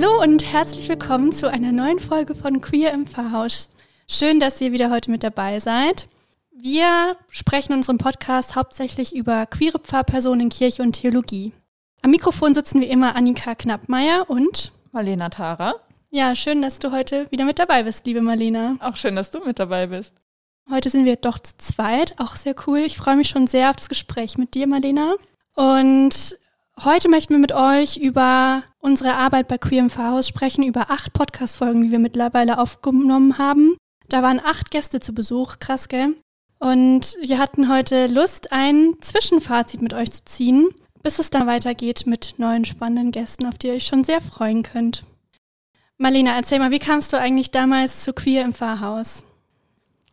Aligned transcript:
Hallo 0.00 0.22
und 0.22 0.52
herzlich 0.52 0.88
willkommen 0.88 1.32
zu 1.32 1.50
einer 1.50 1.72
neuen 1.72 1.98
Folge 1.98 2.36
von 2.36 2.60
Queer 2.60 2.92
im 2.92 3.04
Pfarrhaus. 3.04 3.68
Schön, 4.08 4.38
dass 4.38 4.60
ihr 4.60 4.70
wieder 4.70 4.92
heute 4.92 5.10
mit 5.10 5.24
dabei 5.24 5.58
seid. 5.58 6.06
Wir 6.52 7.16
sprechen 7.32 7.72
in 7.72 7.78
unserem 7.78 7.98
Podcast 7.98 8.54
hauptsächlich 8.54 9.12
über 9.12 9.44
queere 9.46 9.80
Pfarrpersonen 9.80 10.42
in 10.42 10.48
Kirche 10.50 10.84
und 10.84 10.92
Theologie. 10.92 11.52
Am 12.02 12.12
Mikrofon 12.12 12.54
sitzen 12.54 12.80
wie 12.80 12.86
immer 12.86 13.16
Annika 13.16 13.56
Knappmeier 13.56 14.30
und 14.30 14.70
Marlena 14.92 15.30
Tara. 15.30 15.74
Ja, 16.10 16.32
schön, 16.32 16.62
dass 16.62 16.78
du 16.78 16.92
heute 16.92 17.28
wieder 17.32 17.44
mit 17.44 17.58
dabei 17.58 17.82
bist, 17.82 18.06
liebe 18.06 18.20
Marlena. 18.20 18.76
Auch 18.78 18.94
schön, 18.94 19.16
dass 19.16 19.32
du 19.32 19.40
mit 19.40 19.58
dabei 19.58 19.88
bist. 19.88 20.14
Heute 20.70 20.90
sind 20.90 21.06
wir 21.06 21.16
doch 21.16 21.40
zu 21.40 21.56
zweit, 21.58 22.14
auch 22.20 22.36
sehr 22.36 22.54
cool. 22.68 22.78
Ich 22.78 22.96
freue 22.98 23.16
mich 23.16 23.30
schon 23.30 23.48
sehr 23.48 23.70
auf 23.70 23.76
das 23.76 23.88
Gespräch 23.88 24.38
mit 24.38 24.54
dir, 24.54 24.68
Marlena. 24.68 25.16
Und 25.56 26.38
heute 26.84 27.08
möchten 27.08 27.34
wir 27.34 27.40
mit 27.40 27.52
euch 27.52 27.96
über 27.96 28.62
unsere 28.78 29.14
Arbeit 29.14 29.48
bei 29.48 29.58
Queer 29.58 29.80
im 29.80 29.90
Pfarrhaus 29.90 30.28
sprechen, 30.28 30.62
über 30.62 30.90
acht 30.90 31.12
Podcast-Folgen, 31.12 31.82
die 31.82 31.90
wir 31.90 31.98
mittlerweile 31.98 32.58
aufgenommen 32.58 33.38
haben. 33.38 33.76
Da 34.08 34.22
waren 34.22 34.40
acht 34.40 34.70
Gäste 34.70 35.00
zu 35.00 35.12
Besuch, 35.12 35.58
krass, 35.58 35.88
gell? 35.88 36.14
Und 36.58 37.16
wir 37.20 37.38
hatten 37.38 37.72
heute 37.72 38.06
Lust, 38.06 38.52
ein 38.52 38.94
Zwischenfazit 39.00 39.82
mit 39.82 39.94
euch 39.94 40.10
zu 40.10 40.24
ziehen, 40.24 40.68
bis 41.02 41.18
es 41.18 41.30
dann 41.30 41.46
weitergeht 41.46 42.06
mit 42.06 42.34
neuen 42.38 42.64
spannenden 42.64 43.12
Gästen, 43.12 43.46
auf 43.46 43.58
die 43.58 43.68
ihr 43.68 43.74
euch 43.74 43.86
schon 43.86 44.04
sehr 44.04 44.20
freuen 44.20 44.62
könnt. 44.62 45.04
Marlena, 45.98 46.34
erzähl 46.34 46.58
mal, 46.58 46.70
wie 46.70 46.78
kamst 46.78 47.12
du 47.12 47.18
eigentlich 47.18 47.50
damals 47.50 48.04
zu 48.04 48.12
Queer 48.12 48.44
im 48.44 48.52
Pfarrhaus? 48.52 49.24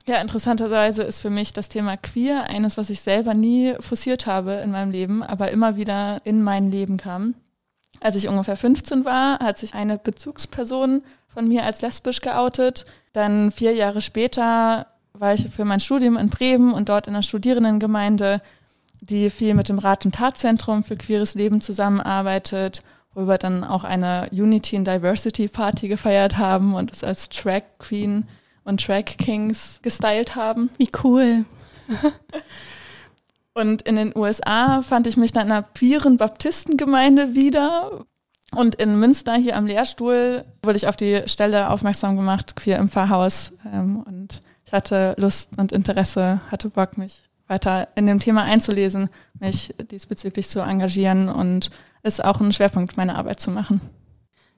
Ja, 0.08 0.22
interessanterweise 0.22 1.02
ist 1.02 1.20
für 1.22 1.32
mich 1.32 1.52
das 1.52 1.68
Thema 1.68 1.98
Queer 1.98 2.44
eines, 2.44 2.78
was 2.78 2.92
ich 2.92 3.02
selber 3.02 3.34
nie 3.34 3.74
forciert 3.80 4.28
habe 4.28 4.54
in 4.54 4.70
meinem 4.70 4.92
Leben, 4.92 5.24
aber 5.24 5.50
immer 5.50 5.78
wieder 5.78 6.22
in 6.26 6.44
mein 6.44 6.70
Leben 6.70 6.98
kam. 6.98 7.34
Als 8.02 8.16
ich 8.16 8.28
ungefähr 8.28 8.56
15 8.56 9.04
war, 9.04 9.40
hat 9.40 9.58
sich 9.58 9.74
eine 9.74 9.98
Bezugsperson 9.98 11.02
von 11.28 11.48
mir 11.48 11.64
als 11.64 11.82
lesbisch 11.82 12.22
geoutet. 12.22 12.86
Dann 13.14 13.50
vier 13.50 13.74
Jahre 13.74 14.02
später 14.02 14.86
war 15.14 15.34
ich 15.34 15.50
für 15.50 15.66
mein 15.66 15.80
Studium 15.80 16.18
in 16.18 16.30
Bremen 16.30 16.72
und 16.72 16.90
dort 16.90 17.08
in 17.08 17.16
einer 17.16 17.24
Studierendengemeinde, 17.24 18.42
die 19.02 19.32
viel 19.32 19.56
mit 19.56 19.70
dem 19.70 19.80
Rat- 19.80 20.06
und 20.06 20.16
Tatzentrum 20.16 20.84
für 20.84 20.98
queeres 20.98 21.34
Leben 21.34 21.62
zusammenarbeitet, 21.62 22.84
wo 23.16 23.28
wir 23.28 23.40
dann 23.40 23.64
auch 23.64 23.84
eine 23.84 24.28
Unity 24.32 24.78
and 24.78 24.88
Diversity 24.88 25.48
Party 25.48 25.88
gefeiert 25.88 26.38
haben 26.38 26.76
und 26.76 26.92
es 26.92 27.04
als 27.04 27.30
Track 27.30 27.80
Queen 27.80 28.28
und 28.66 28.86
Drag 28.86 29.06
Kings 29.06 29.80
gestylt 29.82 30.36
haben. 30.36 30.70
Wie 30.78 30.90
cool. 31.04 31.46
und 33.54 33.84
in 33.84 33.96
den 33.96 34.12
USA 34.16 34.82
fand 34.82 35.08
ich 35.08 35.16
mich 35.16 35.32
dann 35.32 35.48
in 35.48 35.54
einer 35.54 35.64
queeren 35.64 36.18
Baptistengemeinde 36.18 37.34
wieder. 37.34 38.06
Und 38.54 38.76
in 38.76 39.00
Münster 39.00 39.36
hier 39.36 39.56
am 39.56 39.66
Lehrstuhl 39.66 40.44
wurde 40.64 40.78
ich 40.78 40.88
auf 40.88 40.98
die 40.98 41.24
Stelle 41.28 41.70
aufmerksam 41.70 42.16
gemacht, 42.16 42.56
queer 42.56 42.80
im 42.80 42.90
Pfarrhaus. 42.90 43.54
Ähm, 43.72 44.04
und 44.06 44.42
ich 44.66 44.74
hatte 44.74 45.16
Lust 45.18 45.58
und 45.58 45.72
Interesse, 45.72 46.42
hatte 46.52 46.70
Bock, 46.70 46.98
mich 46.98 47.24
weiter 47.48 47.90
in 47.96 48.08
dem 48.08 48.20
Thema 48.20 48.44
einzulesen, 48.44 49.10
mich 49.40 49.74
diesbezüglich 49.92 50.50
zu 50.50 50.62
engagieren 50.62 51.30
und 51.30 51.70
es 52.02 52.20
auch 52.20 52.40
ein 52.40 52.52
Schwerpunkt 52.52 52.98
meiner 52.98 53.18
Arbeit 53.18 53.40
zu 53.40 53.52
machen. 53.52 53.82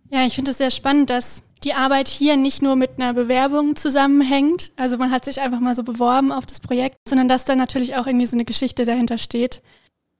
Ja, 0.09 0.25
ich 0.25 0.35
finde 0.35 0.51
es 0.51 0.57
sehr 0.57 0.71
spannend, 0.71 1.09
dass 1.09 1.43
die 1.63 1.73
Arbeit 1.73 2.07
hier 2.07 2.37
nicht 2.37 2.61
nur 2.61 2.75
mit 2.75 2.91
einer 2.97 3.13
Bewerbung 3.13 3.75
zusammenhängt, 3.75 4.71
also 4.75 4.97
man 4.97 5.11
hat 5.11 5.25
sich 5.25 5.41
einfach 5.41 5.59
mal 5.59 5.75
so 5.75 5.83
beworben 5.83 6.31
auf 6.31 6.45
das 6.45 6.59
Projekt, 6.59 6.97
sondern 7.07 7.27
dass 7.27 7.45
da 7.45 7.55
natürlich 7.55 7.95
auch 7.95 8.07
irgendwie 8.07 8.25
so 8.25 8.35
eine 8.35 8.45
Geschichte 8.45 8.85
dahinter 8.85 9.17
steht. 9.17 9.61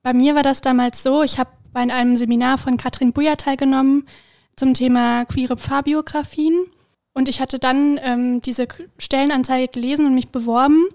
Bei 0.03 0.13
mir 0.13 0.35
war 0.35 0.43
das 0.43 0.61
damals 0.61 1.03
so, 1.03 1.23
ich 1.23 1.37
habe 1.37 1.51
bei 1.73 1.81
einem 1.81 2.15
Seminar 2.15 2.57
von 2.57 2.77
Katrin 2.77 3.13
Buja 3.13 3.35
teilgenommen 3.35 4.07
zum 4.55 4.73
Thema 4.73 5.25
queere 5.25 5.57
Pfarrbiografien 5.57 6.65
und 7.13 7.29
ich 7.29 7.39
hatte 7.39 7.59
dann 7.59 7.99
ähm, 8.03 8.41
diese 8.41 8.67
Stellenanzeige 8.97 9.67
gelesen 9.67 10.05
und 10.05 10.15
mich 10.15 10.31
beworben. 10.31 10.87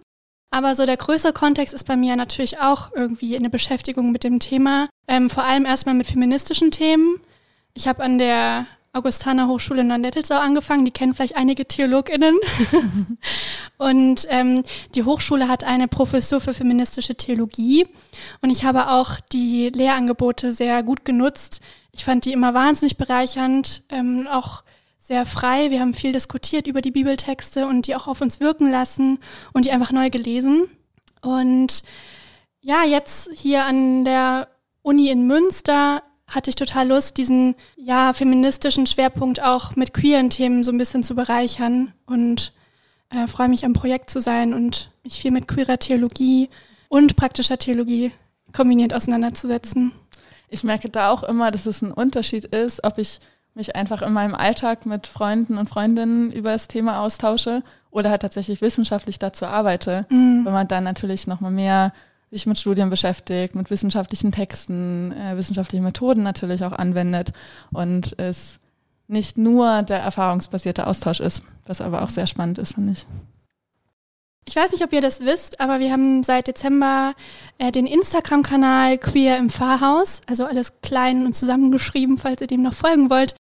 Aber 0.51 0.75
so 0.75 0.85
der 0.85 0.97
größere 0.97 1.33
Kontext 1.33 1.73
ist 1.73 1.87
bei 1.87 1.97
mir 1.97 2.15
natürlich 2.15 2.61
auch 2.61 2.93
irgendwie 2.95 3.37
eine 3.37 3.49
Beschäftigung 3.49 4.13
mit 4.13 4.23
dem 4.23 4.39
Thema, 4.39 4.89
ähm, 5.09 5.31
vor 5.31 5.45
allem 5.45 5.65
erstmal 5.65 5.95
mit 5.95 6.07
feministischen 6.07 6.71
Themen. 6.71 7.21
Ich 7.75 7.89
habe 7.89 8.03
an 8.03 8.19
der 8.19 8.67
Augustaner 8.95 9.49
Hochschule 9.49 9.81
in 9.81 9.87
Neunettelsau 9.87 10.37
angefangen. 10.37 10.85
Die 10.85 10.91
kennen 10.91 11.15
vielleicht 11.15 11.37
einige 11.37 11.67
TheologInnen. 11.67 12.39
und 13.79 14.27
ähm, 14.29 14.63
die 14.95 15.05
Hochschule 15.05 15.49
hat 15.49 15.65
eine 15.65 15.89
Professur 15.89 16.41
für 16.41 16.53
feministische 16.53 17.15
Theologie. 17.15 17.87
Und 18.43 18.51
ich 18.51 18.65
habe 18.65 18.91
auch 18.91 19.19
die 19.33 19.71
Lehrangebote 19.71 20.53
sehr 20.53 20.83
gut 20.83 21.07
genutzt. 21.07 21.63
Ich 21.93 22.05
fand 22.05 22.27
die 22.27 22.33
immer 22.33 22.53
wahnsinnig 22.53 22.99
bereichernd, 22.99 23.83
ähm, 23.89 24.29
auch 24.31 24.63
sehr 24.99 25.25
frei. 25.25 25.71
Wir 25.71 25.81
haben 25.81 25.95
viel 25.95 26.13
diskutiert 26.13 26.67
über 26.67 26.83
die 26.83 26.91
Bibeltexte 26.91 27.67
und 27.67 27.87
die 27.87 27.97
auch 27.97 28.07
auf 28.07 28.21
uns 28.21 28.41
wirken 28.41 28.71
lassen 28.71 29.19
und 29.53 29.65
die 29.65 29.71
einfach 29.71 29.91
neu 29.91 30.11
gelesen. 30.11 30.69
Und 31.23 31.83
ja, 32.61 32.85
jetzt 32.85 33.31
hier 33.35 33.65
an 33.65 34.05
der 34.05 34.49
Uni 34.83 35.09
in 35.09 35.27
Münster 35.27 36.03
hatte 36.33 36.51
ich 36.51 36.57
total 36.57 36.89
Lust, 36.89 37.19
diesen 37.19 37.55
ja 37.77 38.13
feministischen 38.13 38.87
Schwerpunkt 38.87 39.43
auch 39.43 39.77
mit 39.77 39.93
queeren 39.93 40.31
Themen 40.31 40.65
so 40.65 40.73
ein 40.73 40.79
bisschen 40.79 41.03
zu 41.03 41.15
bereichern 41.15 41.93
und 42.07 42.53
äh, 43.11 43.27
freue 43.27 43.49
mich 43.49 43.65
am 43.65 43.75
Projekt 43.75 44.11
zu 44.11 44.21
sein 44.21 44.55
und 44.55 44.91
mich 45.05 45.21
viel 45.21 45.31
mit 45.31 45.47
queerer 45.47 45.79
Theologie 45.79 46.49
und 46.89 47.17
praktischer 47.17 47.59
Theologie 47.59 48.13
kombiniert 48.53 48.95
auseinanderzusetzen. 48.95 49.93
Ich 50.49 50.65
merke 50.65 50.89
da 50.89 51.11
auch 51.11 51.23
immer, 51.23 51.51
dass 51.51 51.67
es 51.67 51.83
ein 51.83 51.93
Unterschied 51.93 52.47
ist, 52.47 52.83
ob 52.85 52.99
ich 52.99 53.21
mich 53.55 53.77
einfach 53.77 54.01
in 54.01 54.15
meinem 54.15 54.35
Alltag 54.35 54.87
mit 54.87 55.07
Freunden 55.07 55.59
und 55.59 55.69
Freundinnen 55.69 56.33
über 56.33 56.53
das 56.53 56.69
Thema 56.69 57.01
austausche 57.01 57.63
oder 57.91 58.11
halt 58.11 58.23
tatsächlich 58.23 58.63
wissenschaftlich 58.63 59.19
dazu 59.19 59.45
arbeite, 59.45 60.07
mhm. 60.09 60.45
wenn 60.45 60.53
man 60.53 60.69
dann 60.69 60.85
natürlich 60.85 61.27
nochmal 61.27 61.51
mehr 61.51 61.93
sich 62.33 62.47
mit 62.47 62.59
Studien 62.59 62.89
beschäftigt, 62.89 63.55
mit 63.55 63.71
wissenschaftlichen 63.71 64.33
Texten, 64.33 65.13
äh, 65.13 65.37
wissenschaftliche 65.37 65.83
Methoden 65.83 66.23
natürlich 66.23 66.65
auch 66.65 66.73
anwendet 66.73 67.33
und 67.73 68.19
es 68.19 68.59
nicht 69.07 69.37
nur 69.37 69.83
der 69.83 69.99
erfahrungsbasierte 69.99 70.87
Austausch 70.87 71.21
ist, 71.21 71.45
was 71.67 71.83
aber 71.83 72.03
auch 72.03 72.09
sehr 72.09 72.27
spannend 72.27 72.59
ist, 72.59 72.75
finde 72.75 72.93
ich. 72.93 73.07
Ich 74.49 74.57
weiß 74.57 74.73
nicht, 74.73 74.83
ob 74.83 74.93
ihr 74.93 75.03
das 75.03 75.21
wisst, 75.21 75.61
aber 75.61 75.79
wir 75.79 75.93
haben 75.93 76.25
seit 76.25 76.49
Dezember 76.49 77.15
äh, 77.59 77.71
den 77.71 77.87
Instagram-Kanal 77.87 78.99
Queer 78.99 79.37
im 79.37 79.51
Pfarrhaus, 79.51 80.23
also 80.27 80.47
alles 80.47 80.81
klein 80.81 81.27
und 81.27 81.35
zusammengeschrieben, 81.35 82.19
falls 82.19 82.41
ihr 82.41 82.47
dem 82.49 82.63
noch 82.63 82.75
folgen 82.75 83.09
wollt. 83.11 83.37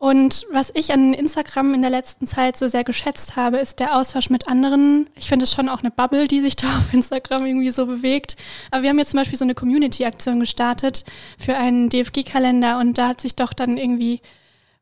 Und 0.00 0.46
was 0.50 0.72
ich 0.74 0.94
an 0.94 1.12
Instagram 1.12 1.74
in 1.74 1.82
der 1.82 1.90
letzten 1.90 2.26
Zeit 2.26 2.56
so 2.56 2.66
sehr 2.68 2.84
geschätzt 2.84 3.36
habe, 3.36 3.58
ist 3.58 3.80
der 3.80 3.98
Austausch 3.98 4.30
mit 4.30 4.48
anderen. 4.48 5.10
Ich 5.14 5.28
finde 5.28 5.44
es 5.44 5.52
schon 5.52 5.68
auch 5.68 5.80
eine 5.80 5.90
Bubble, 5.90 6.26
die 6.26 6.40
sich 6.40 6.56
da 6.56 6.78
auf 6.78 6.94
Instagram 6.94 7.44
irgendwie 7.44 7.70
so 7.70 7.84
bewegt. 7.84 8.36
Aber 8.70 8.82
wir 8.82 8.88
haben 8.88 8.98
jetzt 8.98 9.10
zum 9.10 9.20
Beispiel 9.20 9.38
so 9.38 9.44
eine 9.44 9.54
Community-Aktion 9.54 10.40
gestartet 10.40 11.04
für 11.36 11.54
einen 11.54 11.90
DFG-Kalender 11.90 12.78
und 12.78 12.96
da 12.96 13.08
hat 13.08 13.20
sich 13.20 13.36
doch 13.36 13.52
dann 13.52 13.76
irgendwie 13.76 14.22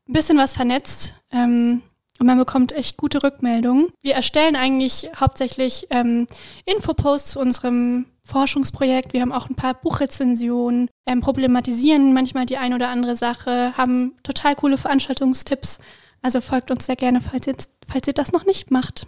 ein 0.08 0.12
bisschen 0.12 0.38
was 0.38 0.54
vernetzt. 0.54 1.16
Ähm, 1.32 1.82
und 2.20 2.26
man 2.26 2.38
bekommt 2.38 2.70
echt 2.70 2.96
gute 2.96 3.20
Rückmeldungen. 3.20 3.90
Wir 4.00 4.14
erstellen 4.14 4.54
eigentlich 4.54 5.10
hauptsächlich 5.18 5.88
ähm, 5.90 6.28
Infoposts 6.64 7.32
zu 7.32 7.40
unserem 7.40 8.06
Forschungsprojekt. 8.28 9.14
Wir 9.14 9.22
haben 9.22 9.32
auch 9.32 9.48
ein 9.48 9.54
paar 9.54 9.74
Buchrezensionen, 9.74 10.90
ähm, 11.06 11.20
problematisieren 11.20 12.12
manchmal 12.12 12.44
die 12.44 12.58
ein 12.58 12.74
oder 12.74 12.88
andere 12.88 13.16
Sache, 13.16 13.72
haben 13.76 14.14
total 14.22 14.54
coole 14.54 14.76
Veranstaltungstipps. 14.76 15.78
Also 16.20 16.40
folgt 16.40 16.70
uns 16.70 16.84
sehr 16.84 16.96
gerne, 16.96 17.20
falls 17.20 17.46
ihr, 17.46 17.54
falls 17.86 18.06
ihr 18.06 18.12
das 18.12 18.32
noch 18.32 18.44
nicht 18.44 18.70
macht. 18.70 19.06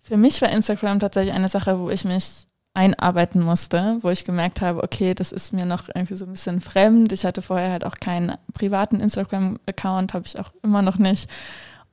Für 0.00 0.18
mich 0.18 0.42
war 0.42 0.50
Instagram 0.50 1.00
tatsächlich 1.00 1.34
eine 1.34 1.48
Sache, 1.48 1.80
wo 1.80 1.88
ich 1.88 2.04
mich 2.04 2.46
einarbeiten 2.74 3.40
musste, 3.40 3.98
wo 4.02 4.10
ich 4.10 4.24
gemerkt 4.24 4.60
habe, 4.60 4.82
okay, 4.82 5.14
das 5.14 5.32
ist 5.32 5.52
mir 5.52 5.64
noch 5.64 5.88
irgendwie 5.94 6.16
so 6.16 6.26
ein 6.26 6.32
bisschen 6.32 6.60
fremd. 6.60 7.12
Ich 7.12 7.24
hatte 7.24 7.40
vorher 7.40 7.70
halt 7.70 7.84
auch 7.84 7.96
keinen 7.96 8.36
privaten 8.52 9.00
Instagram-Account, 9.00 10.12
habe 10.12 10.26
ich 10.26 10.38
auch 10.38 10.50
immer 10.62 10.82
noch 10.82 10.98
nicht. 10.98 11.30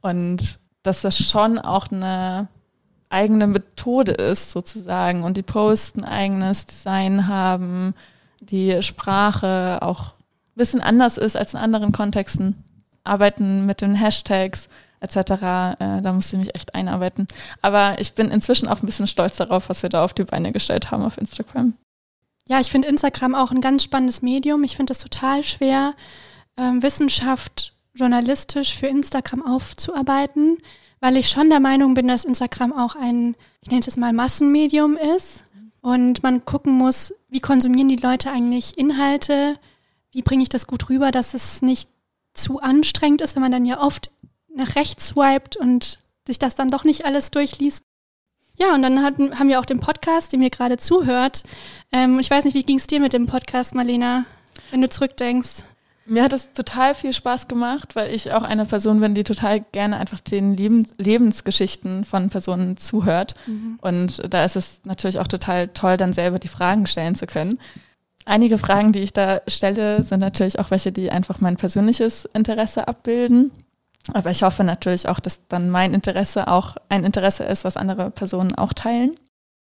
Und 0.02 0.60
dass 0.84 1.02
das 1.02 1.18
schon 1.18 1.60
auch 1.60 1.92
eine 1.92 2.50
eigene 3.12 3.48
Methode 3.48 4.12
ist, 4.12 4.52
sozusagen. 4.52 5.24
Und 5.24 5.38
die 5.38 5.44
Posts 5.44 5.98
ein 5.98 6.06
eigenes 6.06 6.66
Design 6.66 7.28
haben, 7.28 7.94
die 8.40 8.82
Sprache 8.82 9.80
auch 9.82 10.14
ein 10.14 10.56
bisschen 10.56 10.82
anders 10.82 11.18
ist 11.18 11.36
als 11.36 11.54
in 11.54 11.60
anderen 11.60 11.92
Kontexten. 11.92 12.64
Arbeiten 13.04 13.66
mit 13.66 13.82
den 13.82 13.96
Hashtags 13.96 14.70
etc. 15.00 15.18
Äh, 15.18 16.02
da 16.02 16.14
musste 16.14 16.36
ich 16.36 16.46
mich 16.46 16.56
echt 16.56 16.76
einarbeiten. 16.76 17.28
Aber 17.62 18.00
ich 18.00 18.14
bin 18.14 18.30
inzwischen 18.30 18.68
auch 18.68 18.82
ein 18.82 18.86
bisschen 18.86 19.08
stolz 19.08 19.38
darauf, 19.38 19.70
was 19.70 19.82
wir 19.84 19.90
da 19.90 20.04
auf 20.04 20.14
die 20.14 20.24
Beine 20.24 20.52
gestellt 20.52 20.92
haben 20.92 21.04
auf 21.04 21.18
Instagram. 21.18 21.74
Ja, 22.48 22.60
ich 22.60 22.72
finde 22.72 22.88
Instagram 22.88 23.36
auch 23.36 23.52
ein 23.52 23.62
ganz 23.62 23.84
spannendes 23.84 24.22
Medium. 24.22 24.64
Ich 24.64 24.76
finde 24.76 24.94
es 24.94 25.00
total 25.00 25.44
schwer, 25.44 25.96
ähm, 26.58 26.82
Wissenschaft 26.84 27.74
journalistisch 27.94 28.76
für 28.76 28.88
Instagram 28.88 29.46
aufzuarbeiten, 29.46 30.58
weil 31.02 31.18
ich 31.18 31.30
schon 31.30 31.50
der 31.50 31.60
Meinung 31.60 31.96
bin, 31.96 32.08
dass 32.08 32.24
Instagram 32.24 32.72
auch 32.72 32.96
ein, 32.96 33.36
ich 33.62 33.70
nenne 33.70 33.82
es 33.82 33.88
jetzt 33.88 33.98
mal 33.98 34.14
Massenmedium 34.14 34.96
ist 34.96 35.44
und 35.82 36.24
man 36.24 36.46
gucken 36.46 36.74
muss, 36.74 37.14
wie 37.28 37.42
konsumieren 37.42 37.90
die 37.90 37.96
Leute 37.98 38.32
eigentlich 38.32 38.78
Inhalte, 38.78 39.58
wie 40.12 40.22
bringe 40.22 40.44
ich 40.44 40.50
das 40.50 40.68
gut 40.68 40.90
rüber, 40.90 41.12
dass 41.12 41.34
es 41.34 41.62
nicht 41.62 41.90
zu 42.34 42.62
anstrengend 42.62 43.22
ist, 43.22 43.36
wenn 43.36 43.42
man 43.42 43.52
dann 43.52 43.66
ja 43.66 43.82
oft 43.82 44.12
nach 44.54 44.76
rechts 44.76 45.08
swiped 45.10 45.58
und 45.58 46.00
sich 46.28 46.40
das 46.40 46.56
dann 46.56 46.70
doch 46.70 46.84
nicht 46.84 47.04
alles 47.06 47.32
durchliest. 47.32 47.84
Ja, 48.58 48.76
und 48.76 48.84
dann 48.84 49.02
hatten, 49.02 49.40
haben 49.40 49.48
wir 49.48 49.60
auch 49.60 49.66
den 49.66 49.80
Podcast, 49.80 50.34
dem 50.34 50.42
ihr 50.42 50.50
gerade 50.52 50.78
zuhört. 50.78 51.44
Ähm, 51.92 52.20
ich 52.20 52.30
weiß 52.30 52.46
nicht, 52.46 52.54
wie 52.54 52.64
ging 52.64 52.78
es 52.78 52.86
dir 52.86 53.00
mit 53.00 53.14
dem 53.14 53.26
Podcast, 53.26 53.74
Marlena, 53.74 54.26
wenn 54.70 54.82
du 54.82 54.90
zurückdenkst? 54.90 55.64
Mir 56.06 56.24
hat 56.24 56.34
es 56.34 56.52
total 56.52 56.96
viel 56.96 57.14
Spaß 57.14 57.48
gemacht, 57.48 57.96
weil 57.96 58.14
ich 58.14 58.34
auch 58.34 58.44
eine 58.44 58.66
Person 58.66 59.00
bin, 59.00 59.14
die 59.14 59.24
total 59.24 59.62
gerne 59.72 59.98
einfach 59.98 60.20
den 60.20 60.58
Leben, 60.58 60.88
Lebensgeschichten 60.98 62.06
von 62.06 62.30
Personen 62.30 62.76
zuhört. 62.78 63.36
Mhm. 63.46 63.78
Und 63.82 64.22
da 64.34 64.44
ist 64.44 64.56
es 64.56 64.82
natürlich 64.84 65.20
auch 65.20 65.28
total 65.28 65.68
toll, 65.70 65.98
dann 65.98 66.14
selber 66.14 66.40
die 66.40 66.48
Fragen 66.48 66.88
stellen 66.88 67.16
zu 67.16 67.28
können. 67.28 67.60
Einige 68.26 68.58
Fragen, 68.58 68.94
die 68.94 69.00
ich 69.00 69.14
da 69.14 69.42
stelle, 69.48 70.04
sind 70.04 70.20
natürlich 70.20 70.60
auch 70.60 70.72
welche, 70.72 70.92
die 70.92 71.12
einfach 71.12 71.40
mein 71.40 71.56
persönliches 71.56 72.26
Interesse 72.34 72.88
abbilden. 72.88 73.52
Aber 74.14 74.32
ich 74.32 74.44
hoffe 74.44 74.64
natürlich 74.64 75.08
auch, 75.08 75.20
dass 75.20 75.48
dann 75.48 75.70
mein 75.70 75.94
Interesse 75.94 76.48
auch 76.48 76.78
ein 76.90 77.04
Interesse 77.04 77.44
ist, 77.44 77.64
was 77.64 77.78
andere 77.78 78.10
Personen 78.10 78.56
auch 78.56 78.74
teilen. 78.74 79.16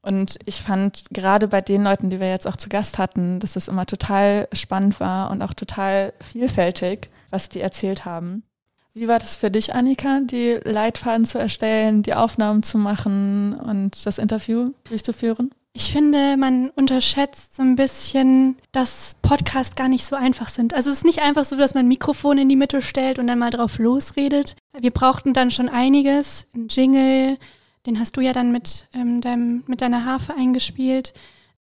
Und 0.08 0.40
ich 0.46 0.62
fand 0.62 1.04
gerade 1.12 1.50
bei 1.50 1.60
den 1.60 1.84
Leuten, 1.84 2.10
die 2.10 2.22
wir 2.22 2.30
jetzt 2.30 2.48
auch 2.48 2.56
zu 2.56 2.70
Gast 2.70 2.98
hatten, 2.98 3.42
dass 3.42 3.58
es 3.58 3.68
immer 3.68 3.86
total 3.86 4.48
spannend 4.54 5.02
war 5.02 5.30
und 5.32 5.42
auch 5.42 5.54
total 5.54 6.14
vielfältig, 6.22 7.10
was 7.30 7.50
die 7.50 7.60
erzählt 7.60 8.06
haben. 8.06 8.44
Wie 8.94 9.10
war 9.10 9.20
das 9.20 9.36
für 9.36 9.52
dich, 9.52 9.76
Annika, 9.76 10.22
die 10.22 10.60
Leitfaden 10.64 11.26
zu 11.26 11.38
erstellen, 11.40 12.04
die 12.04 12.14
Aufnahmen 12.14 12.64
zu 12.64 12.78
machen 12.78 13.54
und 13.54 14.06
das 14.06 14.18
Interview 14.18 14.72
durchzuführen? 14.86 15.52
Ich 15.74 15.92
finde, 15.92 16.38
man 16.38 16.70
unterschätzt 16.70 17.56
so 17.56 17.62
ein 17.62 17.76
bisschen, 17.76 18.56
dass 18.72 19.18
Podcasts 19.22 19.76
gar 19.76 19.90
nicht 19.90 20.06
so 20.06 20.16
einfach 20.16 20.48
sind. 20.48 20.74
Also 20.74 20.90
es 20.90 20.98
ist 20.98 21.06
nicht 21.06 21.22
einfach 21.22 21.44
so, 21.44 21.58
dass 21.58 21.76
man 21.76 21.86
ein 21.86 21.90
Mikrofon 21.90 22.38
in 22.38 22.50
die 22.50 22.56
Mitte 22.56 22.82
stellt 22.82 23.20
und 23.20 23.28
dann 23.28 23.40
mal 23.40 23.52
drauf 23.52 23.78
losredet. 23.78 24.56
Wir 24.80 24.92
brauchten 24.92 25.34
dann 25.34 25.52
schon 25.52 25.68
einiges, 25.68 26.48
ein 26.56 26.70
Jingle, 26.70 27.38
den 27.88 28.00
hast 28.00 28.18
du 28.18 28.22
ja 28.22 28.34
dann 28.34 28.52
mit, 28.52 28.86
ähm, 28.94 29.22
deinem, 29.22 29.64
mit 29.66 29.82
deiner 29.82 30.06
Harfe 30.06 30.36
eingespielt. 30.36 31.14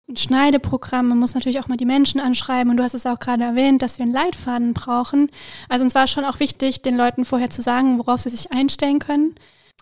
Ein 0.10 0.18
Schneideprogramm, 0.18 1.08
man 1.08 1.18
muss 1.18 1.34
natürlich 1.34 1.60
auch 1.60 1.68
mal 1.68 1.78
die 1.78 1.86
Menschen 1.86 2.20
anschreiben 2.20 2.70
und 2.70 2.78
du 2.78 2.84
hast 2.84 2.94
es 2.94 3.06
auch 3.06 3.20
gerade 3.20 3.44
erwähnt, 3.44 3.82
dass 3.82 3.98
wir 3.98 4.04
einen 4.04 4.14
Leitfaden 4.14 4.74
brauchen. 4.74 5.32
Also 5.70 5.84
uns 5.84 5.96
war 5.96 6.08
schon 6.08 6.26
auch 6.26 6.40
wichtig, 6.40 6.82
den 6.82 6.96
Leuten 6.96 7.26
vorher 7.26 7.50
zu 7.50 7.62
sagen, 7.62 7.98
worauf 7.98 8.22
sie 8.22 8.30
sich 8.30 8.52
einstellen 8.52 9.00
können. 9.00 9.36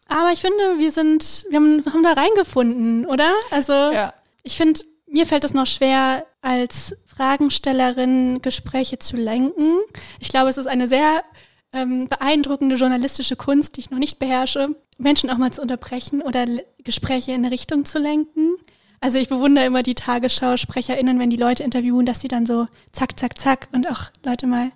Aber 0.07 0.31
ich 0.31 0.41
finde, 0.41 0.77
wir 0.77 0.91
sind, 0.91 1.45
wir 1.49 1.57
haben, 1.57 1.83
haben 1.85 2.03
da 2.03 2.13
reingefunden, 2.13 3.05
oder? 3.07 3.33
Also 3.51 3.73
ja. 3.73 4.13
ich 4.43 4.55
finde, 4.55 4.81
mir 5.07 5.25
fällt 5.25 5.43
es 5.43 5.53
noch 5.53 5.67
schwer, 5.67 6.25
als 6.41 6.95
Fragenstellerin 7.05 8.41
Gespräche 8.41 8.99
zu 8.99 9.17
lenken. 9.17 9.79
Ich 10.19 10.29
glaube, 10.29 10.49
es 10.49 10.57
ist 10.57 10.67
eine 10.67 10.87
sehr 10.87 11.23
ähm, 11.73 12.07
beeindruckende 12.07 12.75
journalistische 12.75 13.35
Kunst, 13.35 13.75
die 13.75 13.81
ich 13.81 13.91
noch 13.91 13.99
nicht 13.99 14.19
beherrsche, 14.19 14.75
Menschen 14.97 15.29
auch 15.29 15.37
mal 15.37 15.51
zu 15.51 15.61
unterbrechen 15.61 16.21
oder 16.21 16.45
Gespräche 16.83 17.31
in 17.31 17.43
eine 17.43 17.51
Richtung 17.51 17.85
zu 17.85 17.99
lenken. 17.99 18.55
Also 19.01 19.17
ich 19.17 19.29
bewundere 19.29 19.65
immer 19.65 19.83
die 19.83 19.95
Tagesschau-SprecherInnen, 19.95 21.19
wenn 21.19 21.29
die 21.29 21.37
Leute 21.37 21.63
interviewen, 21.63 22.05
dass 22.05 22.21
sie 22.21 22.27
dann 22.27 22.45
so 22.45 22.67
zack, 22.91 23.19
zack, 23.19 23.39
zack 23.39 23.67
und 23.73 23.89
auch 23.89 24.09
Leute 24.23 24.47
mal 24.47 24.71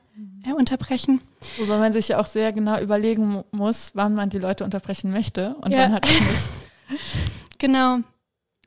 äh, 0.46 0.54
unterbrechen. 0.54 1.22
Wobei 1.58 1.78
man 1.78 1.94
sich 1.94 2.10
ja 2.10 2.20
auch 2.20 2.26
sehr 2.26 2.52
genau 2.52 2.80
überlegen 2.80 3.44
muss, 3.52 3.92
wann 3.94 4.14
man 4.16 4.30
die 4.30 4.40
Leute 4.40 4.66
unterbrechen 4.66 5.12
möchte 5.12 5.56
und 5.62 5.72
ja. 5.72 5.80
wann 5.80 5.94
halt 5.94 6.04
auch 6.04 6.10
nicht. 6.10 7.00
genau. 7.58 8.00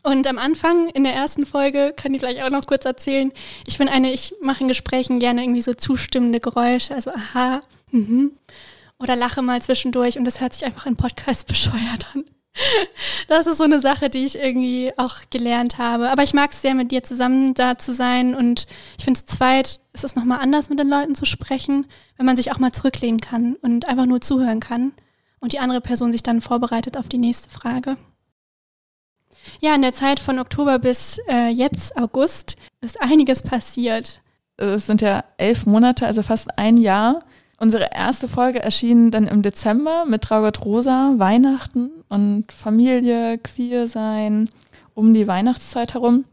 Und 0.02 0.26
am 0.26 0.38
Anfang 0.38 0.88
in 0.88 1.04
der 1.04 1.14
ersten 1.14 1.46
Folge 1.46 1.94
kann 1.96 2.12
ich 2.12 2.20
gleich 2.20 2.42
auch 2.42 2.50
noch 2.50 2.66
kurz 2.66 2.84
erzählen. 2.84 3.32
Ich 3.66 3.78
bin 3.78 3.88
eine, 3.88 4.12
ich 4.12 4.34
mache 4.40 4.62
in 4.62 4.68
Gesprächen 4.68 5.20
gerne 5.20 5.42
irgendwie 5.42 5.62
so 5.62 5.74
zustimmende 5.74 6.40
Geräusche, 6.40 6.94
also 6.94 7.12
aha, 7.12 7.60
mhm. 7.90 8.32
Oder 8.98 9.16
lache 9.16 9.42
mal 9.42 9.60
zwischendurch 9.62 10.18
und 10.18 10.24
das 10.24 10.40
hört 10.40 10.54
sich 10.54 10.64
einfach 10.64 10.86
in 10.86 10.96
Podcast 10.96 11.46
bescheuert 11.48 12.06
an. 12.14 12.24
Das 13.28 13.46
ist 13.46 13.58
so 13.58 13.64
eine 13.64 13.80
Sache, 13.80 14.10
die 14.10 14.24
ich 14.24 14.36
irgendwie 14.36 14.92
auch 14.96 15.16
gelernt 15.30 15.78
habe. 15.78 16.10
Aber 16.10 16.22
ich 16.22 16.34
mag 16.34 16.50
es 16.52 16.60
sehr, 16.60 16.74
mit 16.74 16.90
dir 16.90 17.02
zusammen 17.02 17.54
da 17.54 17.78
zu 17.78 17.92
sein. 17.94 18.34
Und 18.34 18.66
ich 18.98 19.04
finde, 19.04 19.20
zu 19.20 19.26
zweit 19.26 19.80
ist 19.94 20.04
es 20.04 20.16
nochmal 20.16 20.40
anders, 20.40 20.68
mit 20.68 20.78
den 20.78 20.88
Leuten 20.88 21.14
zu 21.14 21.24
sprechen, 21.24 21.86
wenn 22.16 22.26
man 22.26 22.36
sich 22.36 22.52
auch 22.52 22.58
mal 22.58 22.72
zurücklehnen 22.72 23.20
kann 23.20 23.54
und 23.62 23.88
einfach 23.88 24.06
nur 24.06 24.20
zuhören 24.20 24.60
kann. 24.60 24.92
Und 25.40 25.52
die 25.52 25.60
andere 25.60 25.80
Person 25.80 26.12
sich 26.12 26.22
dann 26.22 26.40
vorbereitet 26.40 26.98
auf 26.98 27.08
die 27.08 27.18
nächste 27.18 27.48
Frage. 27.48 27.96
Ja, 29.60 29.74
in 29.74 29.82
der 29.82 29.94
Zeit 29.94 30.20
von 30.20 30.38
Oktober 30.38 30.78
bis 30.78 31.18
äh, 31.28 31.48
jetzt 31.48 31.96
August 31.96 32.56
ist 32.80 33.00
einiges 33.00 33.42
passiert. 33.42 34.20
Es 34.56 34.86
sind 34.86 35.00
ja 35.00 35.24
elf 35.38 35.66
Monate, 35.66 36.06
also 36.06 36.22
fast 36.22 36.58
ein 36.58 36.76
Jahr. 36.76 37.20
Unsere 37.58 37.90
erste 37.92 38.28
Folge 38.28 38.60
erschien 38.60 39.10
dann 39.10 39.28
im 39.28 39.42
Dezember 39.42 40.04
mit 40.06 40.22
Traugott 40.22 40.64
Rosa, 40.64 41.14
Weihnachten 41.16 41.90
und 42.08 42.50
Familie, 42.50 43.38
Queer 43.38 43.86
sein, 43.88 44.50
um 44.94 45.14
die 45.14 45.28
Weihnachtszeit 45.28 45.94
herum. 45.94 46.24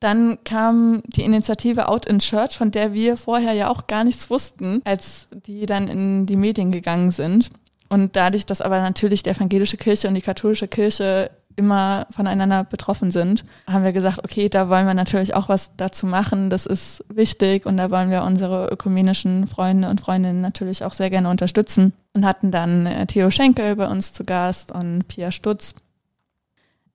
Dann 0.00 0.38
kam 0.44 1.02
die 1.06 1.24
Initiative 1.24 1.88
Out 1.88 2.06
in 2.06 2.20
Church, 2.20 2.56
von 2.56 2.70
der 2.70 2.94
wir 2.94 3.16
vorher 3.16 3.52
ja 3.52 3.68
auch 3.68 3.86
gar 3.86 4.04
nichts 4.04 4.30
wussten, 4.30 4.80
als 4.84 5.28
die 5.30 5.66
dann 5.66 5.88
in 5.88 6.26
die 6.26 6.36
Medien 6.36 6.72
gegangen 6.72 7.10
sind. 7.10 7.50
Und 7.88 8.16
dadurch, 8.16 8.46
dass 8.46 8.60
aber 8.60 8.80
natürlich 8.80 9.22
die 9.22 9.30
evangelische 9.30 9.76
Kirche 9.76 10.08
und 10.08 10.14
die 10.14 10.20
katholische 10.20 10.68
Kirche 10.68 11.30
immer 11.58 12.06
voneinander 12.10 12.64
betroffen 12.64 13.10
sind, 13.10 13.44
haben 13.66 13.84
wir 13.84 13.92
gesagt, 13.92 14.20
okay, 14.20 14.48
da 14.48 14.68
wollen 14.68 14.86
wir 14.86 14.94
natürlich 14.94 15.34
auch 15.34 15.48
was 15.48 15.72
dazu 15.76 16.06
machen. 16.06 16.48
Das 16.50 16.64
ist 16.64 17.04
wichtig 17.08 17.66
und 17.66 17.76
da 17.76 17.90
wollen 17.90 18.10
wir 18.10 18.22
unsere 18.22 18.68
ökumenischen 18.68 19.46
Freunde 19.48 19.88
und 19.88 20.00
Freundinnen 20.00 20.40
natürlich 20.40 20.84
auch 20.84 20.94
sehr 20.94 21.10
gerne 21.10 21.28
unterstützen 21.28 21.92
und 22.14 22.24
hatten 22.24 22.50
dann 22.50 22.86
äh, 22.86 23.06
Theo 23.06 23.30
Schenkel 23.30 23.76
bei 23.76 23.88
uns 23.88 24.12
zu 24.12 24.24
Gast 24.24 24.70
und 24.70 25.08
Pia 25.08 25.32
Stutz. 25.32 25.74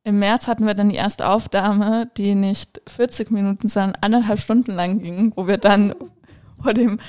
Im 0.05 0.19
März 0.19 0.47
hatten 0.47 0.65
wir 0.65 0.73
dann 0.73 0.89
die 0.89 0.95
erste 0.95 1.29
Aufnahme, 1.29 2.09
die 2.17 2.35
nicht 2.35 2.81
40 2.87 3.31
Minuten, 3.31 3.67
sondern 3.67 3.95
anderthalb 4.01 4.39
Stunden 4.39 4.71
lang 4.71 4.99
ging, 4.99 5.33
wo 5.35 5.47
wir 5.47 5.57
dann 5.57 5.93
vor 6.61 6.73
dem 6.73 6.99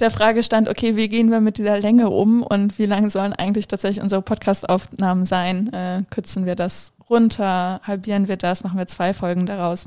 der 0.00 0.10
Frage 0.10 0.42
stand, 0.42 0.68
okay, 0.68 0.96
wie 0.96 1.08
gehen 1.08 1.30
wir 1.30 1.40
mit 1.40 1.58
dieser 1.58 1.80
Länge 1.80 2.10
um 2.10 2.42
und 2.42 2.78
wie 2.78 2.86
lang 2.86 3.10
sollen 3.10 3.32
eigentlich 3.32 3.68
tatsächlich 3.68 4.02
unsere 4.02 4.22
Podcast-Aufnahmen 4.22 5.24
sein? 5.24 5.72
Äh, 5.72 6.02
kürzen 6.10 6.46
wir 6.46 6.54
das 6.54 6.92
runter, 7.10 7.80
halbieren 7.82 8.28
wir 8.28 8.36
das, 8.36 8.62
machen 8.62 8.78
wir 8.78 8.86
zwei 8.86 9.12
Folgen 9.12 9.46
daraus? 9.46 9.86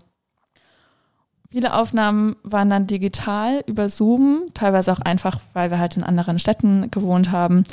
Viele 1.50 1.74
Aufnahmen 1.74 2.38
waren 2.44 2.70
dann 2.70 2.88
digital 2.88 3.62
über 3.68 3.90
Zoom, 3.90 4.52
teilweise 4.54 4.92
auch 4.92 5.02
einfach, 5.02 5.40
weil 5.54 5.70
wir 5.70 5.80
halt 5.80 5.98
in 5.98 6.04
anderen 6.04 6.40
Städten 6.40 6.90
gewohnt 6.92 7.32
haben. 7.32 7.66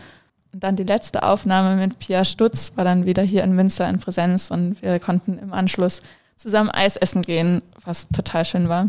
Und 0.53 0.65
dann 0.65 0.75
die 0.75 0.83
letzte 0.83 1.23
Aufnahme 1.23 1.77
mit 1.77 1.99
Pia 1.99 2.25
Stutz 2.25 2.73
war 2.77 2.85
dann 2.85 3.07
wieder 3.07 3.23
hier 3.23 3.45
in 3.45 3.53
Münster 3.53 3.89
in 3.89 4.01
Präsenz 4.01 4.51
und 4.51 4.83
wir 4.83 4.99
konnten 4.99 5.39
im 5.39 5.53
Anschluss 5.53 6.03
zusammen 6.37 6.71
Eis 6.71 6.97
essen 6.97 7.23
gehen, 7.23 7.63
was 7.85 8.09
total 8.09 8.45
schön 8.45 8.69
war. 8.69 8.89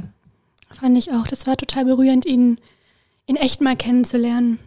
Fand 0.72 0.98
ich 0.98 1.12
auch. 1.12 1.28
Das 1.28 1.46
war 1.46 1.58
total 1.58 1.86
berührend, 1.86 2.26
ihn 3.30 3.36
echt 3.36 3.62
mal 3.62 3.76
kennenzulernen? 3.76 4.60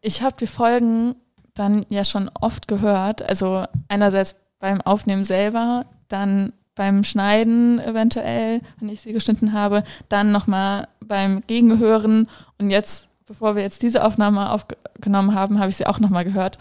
Ich 0.00 0.22
habe 0.22 0.36
die 0.40 0.46
Folgen 0.46 1.14
dann 1.54 1.84
ja 1.90 2.04
schon 2.04 2.30
oft 2.40 2.66
gehört. 2.66 3.22
Also 3.22 3.64
einerseits 3.88 4.36
beim 4.58 4.80
Aufnehmen 4.80 5.24
selber, 5.24 5.84
dann 6.08 6.54
beim 6.74 7.04
Schneiden 7.04 7.78
eventuell, 7.78 8.62
wenn 8.78 8.88
ich 8.88 9.02
sie 9.02 9.12
geschnitten 9.12 9.52
habe, 9.52 9.84
dann 10.08 10.32
nochmal 10.32 10.88
beim 11.04 11.42
Gegenhören 11.46 12.28
und 12.58 12.70
jetzt, 12.70 13.08
bevor 13.26 13.54
wir 13.54 13.62
jetzt 13.62 13.82
diese 13.82 14.02
Aufnahme 14.02 14.50
aufgenommen 14.50 15.34
haben, 15.34 15.58
habe 15.58 15.68
ich 15.68 15.76
sie 15.76 15.86
auch 15.86 15.98
nochmal 15.98 16.24
gehört. 16.24 16.58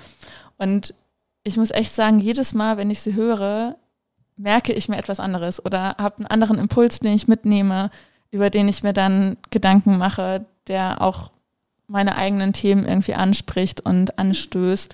Und 0.57 0.93
ich 1.43 1.55
muss 1.55 1.71
echt 1.71 1.95
sagen, 1.95 2.19
jedes 2.19 2.53
Mal, 2.53 2.75
wenn 2.75 2.89
ich 2.89 2.99
sie 2.99 3.13
höre, 3.13 3.77
merke 4.35 4.73
ich 4.73 4.89
mir 4.89 4.97
etwas 4.97 5.21
anderes 5.21 5.63
oder 5.63 5.95
habe 5.97 6.17
einen 6.17 6.27
anderen 6.27 6.59
Impuls, 6.59 6.99
den 6.99 7.13
ich 7.13 7.29
mitnehme, 7.29 7.89
über 8.31 8.49
den 8.49 8.67
ich 8.67 8.83
mir 8.83 8.93
dann 8.93 9.37
Gedanken 9.49 9.97
mache, 9.97 10.45
der 10.67 11.01
auch 11.01 11.31
meine 11.87 12.15
eigenen 12.15 12.53
Themen 12.53 12.85
irgendwie 12.85 13.15
anspricht 13.15 13.81
und 13.81 14.19
anstößt. 14.19 14.93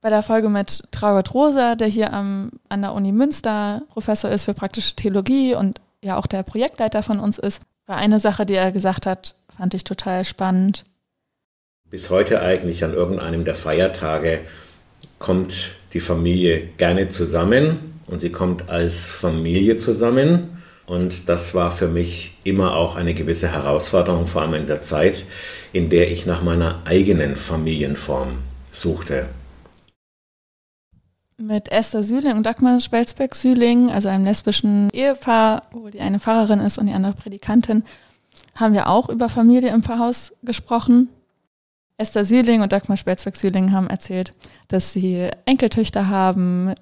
Bei 0.00 0.10
der 0.10 0.22
Folge 0.22 0.48
mit 0.48 0.84
Traugott 0.92 1.34
Rosa, 1.34 1.74
der 1.74 1.88
hier 1.88 2.12
am, 2.12 2.50
an 2.68 2.82
der 2.82 2.92
Uni 2.92 3.12
Münster 3.12 3.82
Professor 3.90 4.30
ist 4.30 4.44
für 4.44 4.54
praktische 4.54 4.94
Theologie 4.94 5.54
und 5.54 5.80
ja 6.02 6.16
auch 6.16 6.26
der 6.26 6.42
Projektleiter 6.42 7.02
von 7.02 7.18
uns 7.18 7.38
ist, 7.38 7.62
war 7.86 7.96
eine 7.96 8.20
Sache, 8.20 8.46
die 8.46 8.54
er 8.54 8.72
gesagt 8.72 9.06
hat, 9.06 9.34
fand 9.54 9.74
ich 9.74 9.84
total 9.84 10.24
spannend. 10.24 10.84
Bis 11.90 12.10
heute 12.10 12.40
eigentlich 12.40 12.84
an 12.84 12.94
irgendeinem 12.94 13.44
der 13.44 13.54
Feiertage 13.54 14.40
kommt 15.18 15.74
die 15.92 16.00
Familie 16.00 16.66
gerne 16.76 17.08
zusammen 17.08 18.00
und 18.06 18.20
sie 18.20 18.30
kommt 18.30 18.68
als 18.68 19.10
Familie 19.10 19.76
zusammen 19.76 20.55
und 20.86 21.28
das 21.28 21.54
war 21.54 21.70
für 21.70 21.88
mich 21.88 22.34
immer 22.44 22.76
auch 22.76 22.96
eine 22.96 23.14
gewisse 23.14 23.50
Herausforderung, 23.50 24.26
vor 24.26 24.42
allem 24.42 24.54
in 24.54 24.66
der 24.66 24.80
Zeit, 24.80 25.26
in 25.72 25.90
der 25.90 26.10
ich 26.10 26.26
nach 26.26 26.42
meiner 26.42 26.82
eigenen 26.84 27.36
Familienform 27.36 28.38
suchte. 28.70 29.28
Mit 31.38 31.70
Esther 31.70 32.02
Sühling 32.02 32.36
und 32.36 32.46
Dagmar 32.46 32.80
Spelzbeck-Sühling, 32.80 33.90
also 33.90 34.08
einem 34.08 34.24
lesbischen 34.24 34.88
Ehepaar, 34.90 35.62
wo 35.72 35.88
die 35.88 36.00
eine 36.00 36.18
Pfarrerin 36.18 36.60
ist 36.60 36.78
und 36.78 36.86
die 36.86 36.94
andere 36.94 37.12
Predikantin, 37.12 37.82
haben 38.54 38.72
wir 38.72 38.88
auch 38.88 39.08
über 39.08 39.28
Familie 39.28 39.70
im 39.70 39.82
Pfarrhaus 39.82 40.32
gesprochen. 40.42 41.08
Esther 41.98 42.24
Sühling 42.24 42.62
und 42.62 42.72
Dagmar 42.72 42.96
Spätzberg-Sühling 42.96 43.72
haben 43.72 43.88
erzählt, 43.88 44.34
dass 44.68 44.92
sie 44.92 45.28
Enkeltöchter 45.44 46.08
haben, 46.08 46.72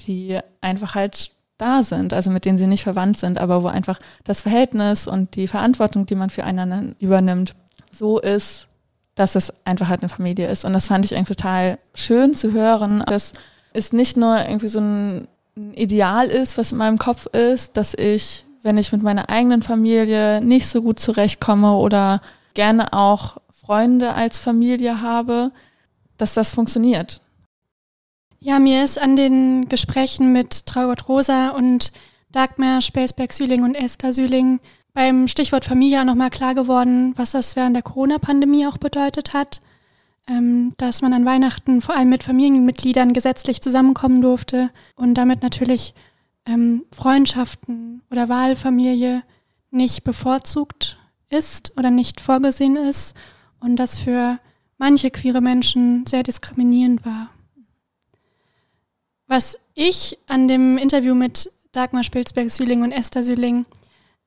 die 0.00 0.38
einfach 0.60 0.94
halt 0.94 1.33
da 1.58 1.82
sind, 1.82 2.12
also 2.12 2.30
mit 2.30 2.44
denen 2.44 2.58
sie 2.58 2.66
nicht 2.66 2.82
verwandt 2.82 3.18
sind, 3.18 3.38
aber 3.38 3.62
wo 3.62 3.68
einfach 3.68 4.00
das 4.24 4.42
Verhältnis 4.42 5.06
und 5.06 5.36
die 5.36 5.48
Verantwortung, 5.48 6.06
die 6.06 6.16
man 6.16 6.30
füreinander 6.30 6.94
übernimmt, 6.98 7.54
so 7.92 8.18
ist, 8.18 8.68
dass 9.14 9.36
es 9.36 9.52
einfach 9.64 9.88
halt 9.88 10.02
eine 10.02 10.08
Familie 10.08 10.48
ist. 10.48 10.64
Und 10.64 10.72
das 10.72 10.88
fand 10.88 11.04
ich 11.04 11.14
eigentlich 11.14 11.36
total 11.36 11.78
schön 11.94 12.34
zu 12.34 12.52
hören, 12.52 13.04
dass 13.06 13.32
es 13.72 13.92
nicht 13.92 14.16
nur 14.16 14.38
irgendwie 14.38 14.68
so 14.68 14.80
ein 14.80 15.28
Ideal 15.74 16.26
ist, 16.26 16.58
was 16.58 16.72
in 16.72 16.78
meinem 16.78 16.98
Kopf 16.98 17.26
ist, 17.26 17.76
dass 17.76 17.94
ich, 17.94 18.44
wenn 18.62 18.76
ich 18.76 18.90
mit 18.90 19.02
meiner 19.02 19.28
eigenen 19.28 19.62
Familie 19.62 20.40
nicht 20.40 20.66
so 20.66 20.82
gut 20.82 20.98
zurechtkomme 20.98 21.74
oder 21.74 22.20
gerne 22.54 22.92
auch 22.92 23.36
Freunde 23.50 24.14
als 24.14 24.38
Familie 24.38 25.00
habe, 25.00 25.52
dass 26.16 26.34
das 26.34 26.52
funktioniert. 26.52 27.20
Ja, 28.46 28.58
mir 28.58 28.84
ist 28.84 29.00
an 29.00 29.16
den 29.16 29.70
Gesprächen 29.70 30.30
mit 30.34 30.66
Traugott 30.66 31.08
Rosa 31.08 31.48
und 31.48 31.92
Dagmar 32.30 32.82
Spelsberg-Süling 32.82 33.62
und 33.62 33.74
Esther 33.74 34.12
Süling 34.12 34.60
beim 34.92 35.28
Stichwort 35.28 35.64
Familie 35.64 36.04
nochmal 36.04 36.28
klar 36.28 36.54
geworden, 36.54 37.14
was 37.16 37.30
das 37.30 37.56
während 37.56 37.74
der 37.74 37.82
Corona-Pandemie 37.82 38.66
auch 38.66 38.76
bedeutet 38.76 39.32
hat. 39.32 39.62
Ähm, 40.28 40.74
dass 40.76 41.00
man 41.00 41.14
an 41.14 41.24
Weihnachten 41.24 41.80
vor 41.80 41.96
allem 41.96 42.10
mit 42.10 42.22
Familienmitgliedern 42.22 43.14
gesetzlich 43.14 43.62
zusammenkommen 43.62 44.20
durfte 44.20 44.68
und 44.94 45.14
damit 45.14 45.42
natürlich 45.42 45.94
ähm, 46.44 46.84
Freundschaften 46.92 48.02
oder 48.10 48.28
Wahlfamilie 48.28 49.22
nicht 49.70 50.04
bevorzugt 50.04 50.98
ist 51.30 51.72
oder 51.78 51.90
nicht 51.90 52.20
vorgesehen 52.20 52.76
ist 52.76 53.16
und 53.58 53.76
das 53.76 53.98
für 53.98 54.38
manche 54.76 55.10
queere 55.10 55.40
Menschen 55.40 56.04
sehr 56.04 56.22
diskriminierend 56.22 57.06
war. 57.06 57.30
Was 59.34 59.58
ich 59.74 60.16
an 60.28 60.46
dem 60.46 60.78
Interview 60.78 61.12
mit 61.12 61.50
Dagmar 61.72 62.04
Spilzberg-Süling 62.04 62.82
und 62.84 62.92
Esther 62.92 63.24
Süling 63.24 63.66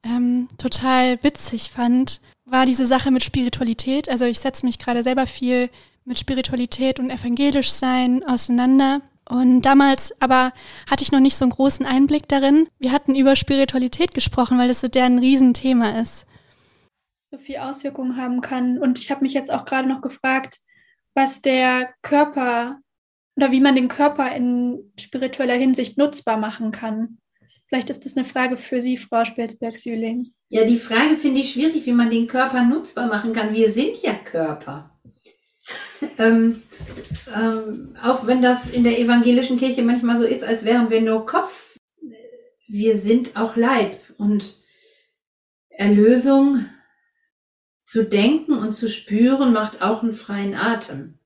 ähm, 0.04 0.50
total 0.58 1.24
witzig 1.24 1.72
fand, 1.72 2.20
war 2.44 2.66
diese 2.66 2.86
Sache 2.86 3.10
mit 3.10 3.24
Spiritualität. 3.24 4.10
Also 4.10 4.26
ich 4.26 4.40
setze 4.40 4.66
mich 4.66 4.80
gerade 4.80 5.04
selber 5.04 5.26
viel 5.26 5.70
mit 6.04 6.20
Spiritualität 6.20 7.00
und 7.00 7.10
evangelisch 7.10 7.72
sein 7.72 8.22
auseinander. 8.28 9.00
Und 9.30 9.62
damals 9.62 10.14
aber 10.22 10.52
hatte 10.92 11.04
ich 11.04 11.14
noch 11.14 11.22
nicht 11.22 11.38
so 11.38 11.46
einen 11.46 11.54
großen 11.54 11.86
Einblick 11.86 12.28
darin. 12.28 12.68
Wir 12.78 12.92
hatten 12.92 13.16
über 13.16 13.38
Spiritualität 13.38 14.14
gesprochen, 14.14 14.58
weil 14.58 14.68
das 14.68 14.82
so 14.82 14.90
deren 14.90 15.20
Riesenthema 15.20 16.02
ist. 16.02 16.28
So 17.32 17.38
viel 17.38 17.60
Auswirkungen 17.60 18.18
haben 18.18 18.42
kann. 18.42 18.78
Und 18.78 19.00
ich 19.00 19.10
habe 19.10 19.22
mich 19.22 19.32
jetzt 19.32 19.52
auch 19.52 19.64
gerade 19.64 19.88
noch 19.88 20.02
gefragt, 20.02 20.60
was 21.14 21.42
der 21.42 21.94
Körper 22.02 22.82
oder 23.38 23.52
wie 23.52 23.60
man 23.62 23.76
den 23.76 23.88
Körper 23.88 24.36
in 24.36 24.92
spiritueller 25.00 25.54
Hinsicht 25.54 25.98
nutzbar 25.98 26.38
machen 26.38 26.72
kann. 26.72 27.20
Vielleicht 27.68 27.90
ist 27.90 28.06
das 28.06 28.18
eine 28.18 28.26
Frage 28.26 28.58
für 28.58 28.82
Sie, 28.82 28.98
Frau 28.98 29.26
Spelsberg-Sühling. 29.26 30.34
Ja, 30.50 30.66
die 30.66 30.78
Frage 30.78 31.16
finde 31.16 31.42
ich 31.42 31.52
schwierig, 31.52 31.86
wie 31.86 31.94
man 31.94 32.10
den 32.10 32.28
Körper 32.28 32.64
nutzbar 32.64 33.08
machen 33.08 33.34
kann. 33.34 33.54
Wir 33.54 33.70
sind 33.70 34.02
ja 34.02 34.14
Körper. 34.14 34.98
ähm, 36.18 36.64
ähm, 37.36 37.96
auch 38.02 38.26
wenn 38.26 38.42
das 38.42 38.70
in 38.70 38.84
der 38.84 39.00
evangelischen 39.00 39.58
Kirche 39.58 39.84
manchmal 39.84 40.18
so 40.18 40.26
ist, 40.26 40.44
als 40.44 40.66
wären 40.66 40.90
wir 40.90 41.02
nur 41.02 41.26
Kopf, 41.26 41.78
wir 42.68 42.98
sind 42.98 43.36
auch 43.36 43.56
Leib. 43.56 43.98
Und 44.18 44.62
Erlösung 45.70 46.66
zu 47.84 48.04
denken 48.04 48.54
und 48.54 48.74
zu 48.74 48.90
spüren 48.90 49.54
macht 49.54 49.82
auch 49.84 50.02
einen 50.02 50.14
freien 50.14 50.56
Atem 50.56 51.17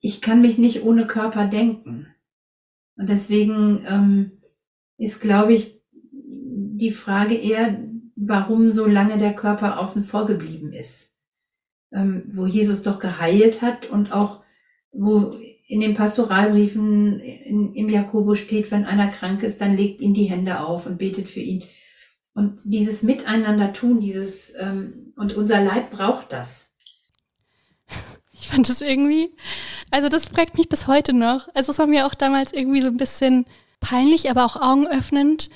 ich 0.00 0.20
kann 0.20 0.40
mich 0.40 0.58
nicht 0.58 0.82
ohne 0.82 1.06
Körper 1.06 1.46
denken. 1.46 2.06
Und 2.96 3.08
deswegen 3.08 3.84
ähm, 3.88 4.32
ist, 4.96 5.20
glaube 5.20 5.52
ich, 5.52 5.80
die 5.92 6.90
Frage 6.90 7.34
eher, 7.34 7.82
warum 8.16 8.70
so 8.70 8.86
lange 8.86 9.18
der 9.18 9.34
Körper 9.34 9.78
außen 9.78 10.04
vor 10.04 10.26
geblieben 10.26 10.72
ist. 10.72 11.14
Ähm, 11.92 12.24
wo 12.28 12.46
Jesus 12.46 12.82
doch 12.82 12.98
geheilt 12.98 13.62
hat 13.62 13.86
und 13.90 14.12
auch 14.12 14.42
wo 14.92 15.34
in 15.66 15.80
den 15.80 15.94
Pastoralbriefen 15.94 17.20
in, 17.20 17.74
im 17.74 17.88
Jakobus 17.88 18.38
steht, 18.38 18.70
wenn 18.70 18.84
einer 18.84 19.08
krank 19.08 19.42
ist, 19.42 19.60
dann 19.60 19.76
legt 19.76 20.00
ihm 20.00 20.14
die 20.14 20.24
Hände 20.24 20.60
auf 20.60 20.86
und 20.86 20.98
betet 20.98 21.28
für 21.28 21.40
ihn. 21.40 21.64
Und 22.34 22.60
dieses 22.64 23.02
Miteinander 23.02 23.72
tun, 23.72 24.00
dieses, 24.00 24.52
ähm, 24.58 25.12
und 25.16 25.34
unser 25.34 25.62
Leib 25.62 25.90
braucht 25.90 26.32
das. 26.32 26.69
Fand 28.50 28.68
es 28.68 28.80
irgendwie, 28.80 29.32
also 29.92 30.08
das 30.08 30.28
prägt 30.28 30.58
mich 30.58 30.68
bis 30.68 30.88
heute 30.88 31.12
noch. 31.12 31.48
Also 31.54 31.70
es 31.70 31.78
war 31.78 31.86
mir 31.86 32.06
auch 32.06 32.14
damals 32.14 32.52
irgendwie 32.52 32.82
so 32.82 32.88
ein 32.88 32.96
bisschen 32.96 33.46
peinlich, 33.78 34.28
aber 34.28 34.44
auch 34.44 34.56
augenöffnend, 34.56 35.50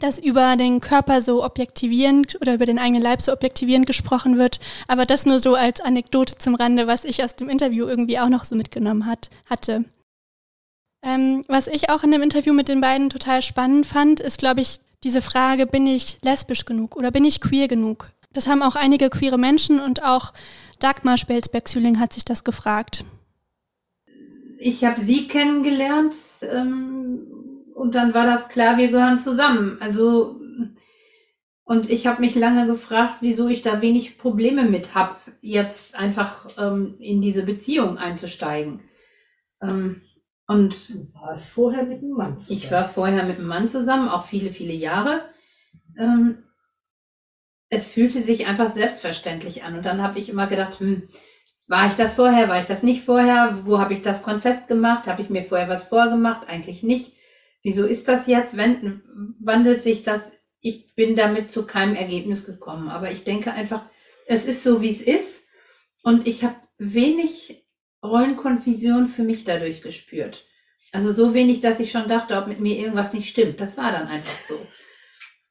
dass 0.00 0.18
über 0.18 0.56
den 0.56 0.80
Körper 0.80 1.20
so 1.20 1.44
objektivierend 1.44 2.40
oder 2.40 2.54
über 2.54 2.64
den 2.64 2.78
eigenen 2.78 3.02
Leib 3.02 3.20
so 3.20 3.32
objektivierend 3.32 3.86
gesprochen 3.86 4.38
wird. 4.38 4.60
Aber 4.88 5.04
das 5.04 5.26
nur 5.26 5.38
so 5.40 5.54
als 5.54 5.80
Anekdote 5.80 6.38
zum 6.38 6.54
Rande, 6.54 6.86
was 6.86 7.04
ich 7.04 7.22
aus 7.22 7.36
dem 7.36 7.50
Interview 7.50 7.86
irgendwie 7.86 8.18
auch 8.18 8.30
noch 8.30 8.44
so 8.44 8.56
mitgenommen 8.56 9.06
hat, 9.06 9.28
hatte. 9.48 9.84
Ähm, 11.04 11.44
was 11.48 11.66
ich 11.66 11.90
auch 11.90 12.02
in 12.02 12.12
dem 12.12 12.22
Interview 12.22 12.54
mit 12.54 12.68
den 12.68 12.80
beiden 12.80 13.10
total 13.10 13.42
spannend 13.42 13.86
fand, 13.86 14.20
ist, 14.20 14.38
glaube 14.38 14.62
ich, 14.62 14.78
diese 15.04 15.20
Frage, 15.20 15.66
bin 15.66 15.86
ich 15.86 16.18
lesbisch 16.22 16.64
genug 16.64 16.96
oder 16.96 17.10
bin 17.10 17.24
ich 17.24 17.40
queer 17.40 17.68
genug? 17.68 18.10
Das 18.32 18.46
haben 18.46 18.62
auch 18.62 18.76
einige 18.76 19.10
queere 19.10 19.38
Menschen 19.38 19.80
und 19.80 20.02
auch 20.02 20.32
Dagmar 20.82 21.16
Spelsberg-Süling 21.16 22.00
hat 22.00 22.12
sich 22.12 22.24
das 22.24 22.44
gefragt. 22.44 23.04
Ich 24.58 24.84
habe 24.84 25.00
sie 25.00 25.26
kennengelernt 25.26 26.14
ähm, 26.50 27.26
und 27.74 27.94
dann 27.94 28.14
war 28.14 28.26
das 28.26 28.48
klar, 28.48 28.78
wir 28.78 28.88
gehören 28.88 29.18
zusammen. 29.18 29.78
Also 29.80 30.40
und 31.64 31.88
ich 31.88 32.06
habe 32.06 32.20
mich 32.20 32.34
lange 32.34 32.66
gefragt, 32.66 33.18
wieso 33.20 33.48
ich 33.48 33.62
da 33.62 33.80
wenig 33.80 34.18
Probleme 34.18 34.64
mit 34.64 34.94
habe, 34.94 35.16
jetzt 35.40 35.94
einfach 35.94 36.48
ähm, 36.58 36.96
in 36.98 37.20
diese 37.20 37.44
Beziehung 37.44 37.98
einzusteigen. 37.98 38.80
Ähm, 39.62 39.96
und 40.46 40.90
du 40.90 41.08
warst 41.14 41.48
vorher 41.48 41.84
mit 41.84 42.02
einem 42.02 42.14
Mann 42.14 42.40
zusammen. 42.40 42.58
Ich 42.58 42.70
war 42.70 42.84
vorher 42.84 43.24
mit 43.24 43.38
einem 43.38 43.46
Mann 43.46 43.68
zusammen, 43.68 44.08
auch 44.08 44.24
viele, 44.24 44.50
viele 44.50 44.74
Jahre. 44.74 45.22
Ähm, 45.98 46.42
es 47.72 47.86
fühlte 47.86 48.20
sich 48.20 48.46
einfach 48.46 48.68
selbstverständlich 48.68 49.64
an. 49.64 49.74
Und 49.74 49.86
dann 49.86 50.02
habe 50.02 50.18
ich 50.18 50.28
immer 50.28 50.46
gedacht, 50.46 50.78
hm, 50.78 51.08
war 51.68 51.86
ich 51.86 51.94
das 51.94 52.12
vorher, 52.12 52.50
war 52.50 52.58
ich 52.58 52.66
das 52.66 52.82
nicht 52.82 53.02
vorher? 53.02 53.60
Wo 53.62 53.78
habe 53.78 53.94
ich 53.94 54.02
das 54.02 54.24
dran 54.24 54.42
festgemacht? 54.42 55.06
Habe 55.06 55.22
ich 55.22 55.30
mir 55.30 55.42
vorher 55.42 55.70
was 55.70 55.84
vorgemacht? 55.84 56.46
Eigentlich 56.48 56.82
nicht. 56.82 57.14
Wieso 57.62 57.86
ist 57.86 58.08
das 58.08 58.26
jetzt? 58.26 58.58
Wenn, 58.58 59.00
wandelt 59.40 59.80
sich 59.80 60.02
das? 60.02 60.34
Ich 60.60 60.94
bin 60.96 61.16
damit 61.16 61.50
zu 61.50 61.64
keinem 61.64 61.94
Ergebnis 61.94 62.44
gekommen. 62.44 62.90
Aber 62.90 63.10
ich 63.10 63.24
denke 63.24 63.52
einfach, 63.52 63.80
es 64.26 64.44
ist 64.44 64.62
so, 64.62 64.82
wie 64.82 64.90
es 64.90 65.00
ist. 65.00 65.48
Und 66.02 66.26
ich 66.26 66.44
habe 66.44 66.56
wenig 66.76 67.64
Rollenkonfusion 68.04 69.06
für 69.06 69.22
mich 69.22 69.44
dadurch 69.44 69.80
gespürt. 69.80 70.44
Also 70.92 71.10
so 71.10 71.32
wenig, 71.32 71.60
dass 71.60 71.80
ich 71.80 71.90
schon 71.90 72.06
dachte, 72.06 72.36
ob 72.36 72.48
mit 72.48 72.60
mir 72.60 72.76
irgendwas 72.76 73.14
nicht 73.14 73.30
stimmt. 73.30 73.60
Das 73.60 73.78
war 73.78 73.92
dann 73.92 74.08
einfach 74.08 74.36
so. 74.36 74.60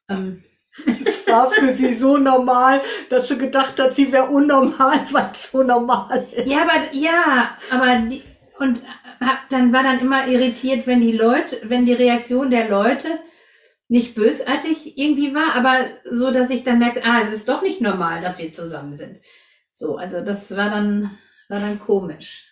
Ähm, 0.08 0.40
war 1.32 1.52
für 1.52 1.74
sie 1.74 1.94
so 1.94 2.18
normal, 2.18 2.82
dass 3.10 3.28
sie 3.28 3.38
gedacht 3.38 3.80
hat, 3.80 3.96
sie 3.96 4.12
wäre 4.12 4.28
unnormal, 4.28 5.00
weil 5.12 5.30
es 5.34 5.52
so 5.52 5.64
normal 5.64 6.28
ist. 6.32 6.48
Ja, 6.48 6.64
aber 6.64 6.94
ja, 6.94 7.58
aber 7.72 8.08
die, 8.08 8.24
und 8.60 8.82
hab, 9.20 9.50
dann 9.50 9.74
war 9.74 9.84
dann 9.84 10.00
immer 10.00 10.28
irritiert, 10.28 10.88
wenn 10.88 11.02
die 11.02 11.12
Leute, 11.12 11.60
wenn 11.64 11.86
die 11.86 11.94
Reaktion 11.94 12.50
der 12.50 12.70
Leute 12.70 13.08
nicht 13.88 14.16
bösartig 14.16 14.98
irgendwie 14.98 15.36
war, 15.36 15.54
aber 15.54 15.86
so, 16.10 16.32
dass 16.32 16.50
ich 16.50 16.64
dann 16.64 16.80
merkte, 16.80 17.04
ah, 17.04 17.22
es 17.24 17.34
ist 17.34 17.50
doch 17.50 17.62
nicht 17.62 17.82
normal, 17.82 18.22
dass 18.22 18.40
wir 18.40 18.54
zusammen 18.54 18.94
sind. 18.94 19.20
So, 19.72 19.98
also 19.98 20.22
das 20.22 20.56
war 20.56 20.70
dann, 20.70 21.18
war 21.50 21.60
dann 21.60 21.80
komisch. 21.80 22.48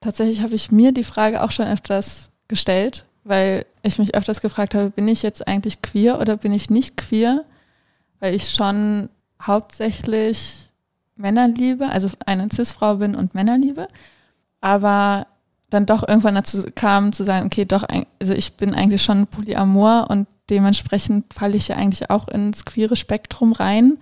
Tatsächlich 0.00 0.40
habe 0.40 0.54
ich 0.54 0.72
mir 0.72 0.92
die 0.92 1.04
Frage 1.04 1.42
auch 1.42 1.50
schon 1.50 1.68
öfters 1.68 2.30
gestellt, 2.48 3.04
weil 3.24 3.66
ich 3.82 3.98
mich 3.98 4.14
öfters 4.14 4.40
gefragt 4.40 4.74
habe, 4.74 4.90
bin 4.90 5.08
ich 5.08 5.22
jetzt 5.22 5.46
eigentlich 5.46 5.82
queer 5.82 6.20
oder 6.20 6.36
bin 6.36 6.52
ich 6.52 6.70
nicht 6.70 6.96
queer? 6.96 7.44
Weil 8.18 8.34
ich 8.34 8.50
schon 8.50 9.08
hauptsächlich 9.40 10.70
Männer 11.16 11.48
liebe, 11.48 11.88
also 11.88 12.08
eine 12.26 12.48
Cis-Frau 12.50 12.96
bin 12.96 13.14
und 13.14 13.34
Männer 13.34 13.58
liebe, 13.58 13.88
aber 14.60 15.26
dann 15.70 15.86
doch 15.86 16.06
irgendwann 16.06 16.34
dazu 16.34 16.64
kam 16.74 17.12
zu 17.12 17.24
sagen, 17.24 17.46
okay, 17.46 17.64
doch, 17.64 17.84
also 18.20 18.34
ich 18.34 18.56
bin 18.56 18.74
eigentlich 18.74 19.02
schon 19.02 19.28
Polyamor 19.28 20.06
und 20.10 20.26
dementsprechend 20.50 21.32
falle 21.32 21.56
ich 21.56 21.68
ja 21.68 21.76
eigentlich 21.76 22.10
auch 22.10 22.28
ins 22.28 22.64
queere 22.64 22.96
Spektrum 22.96 23.52
rein. 23.52 23.98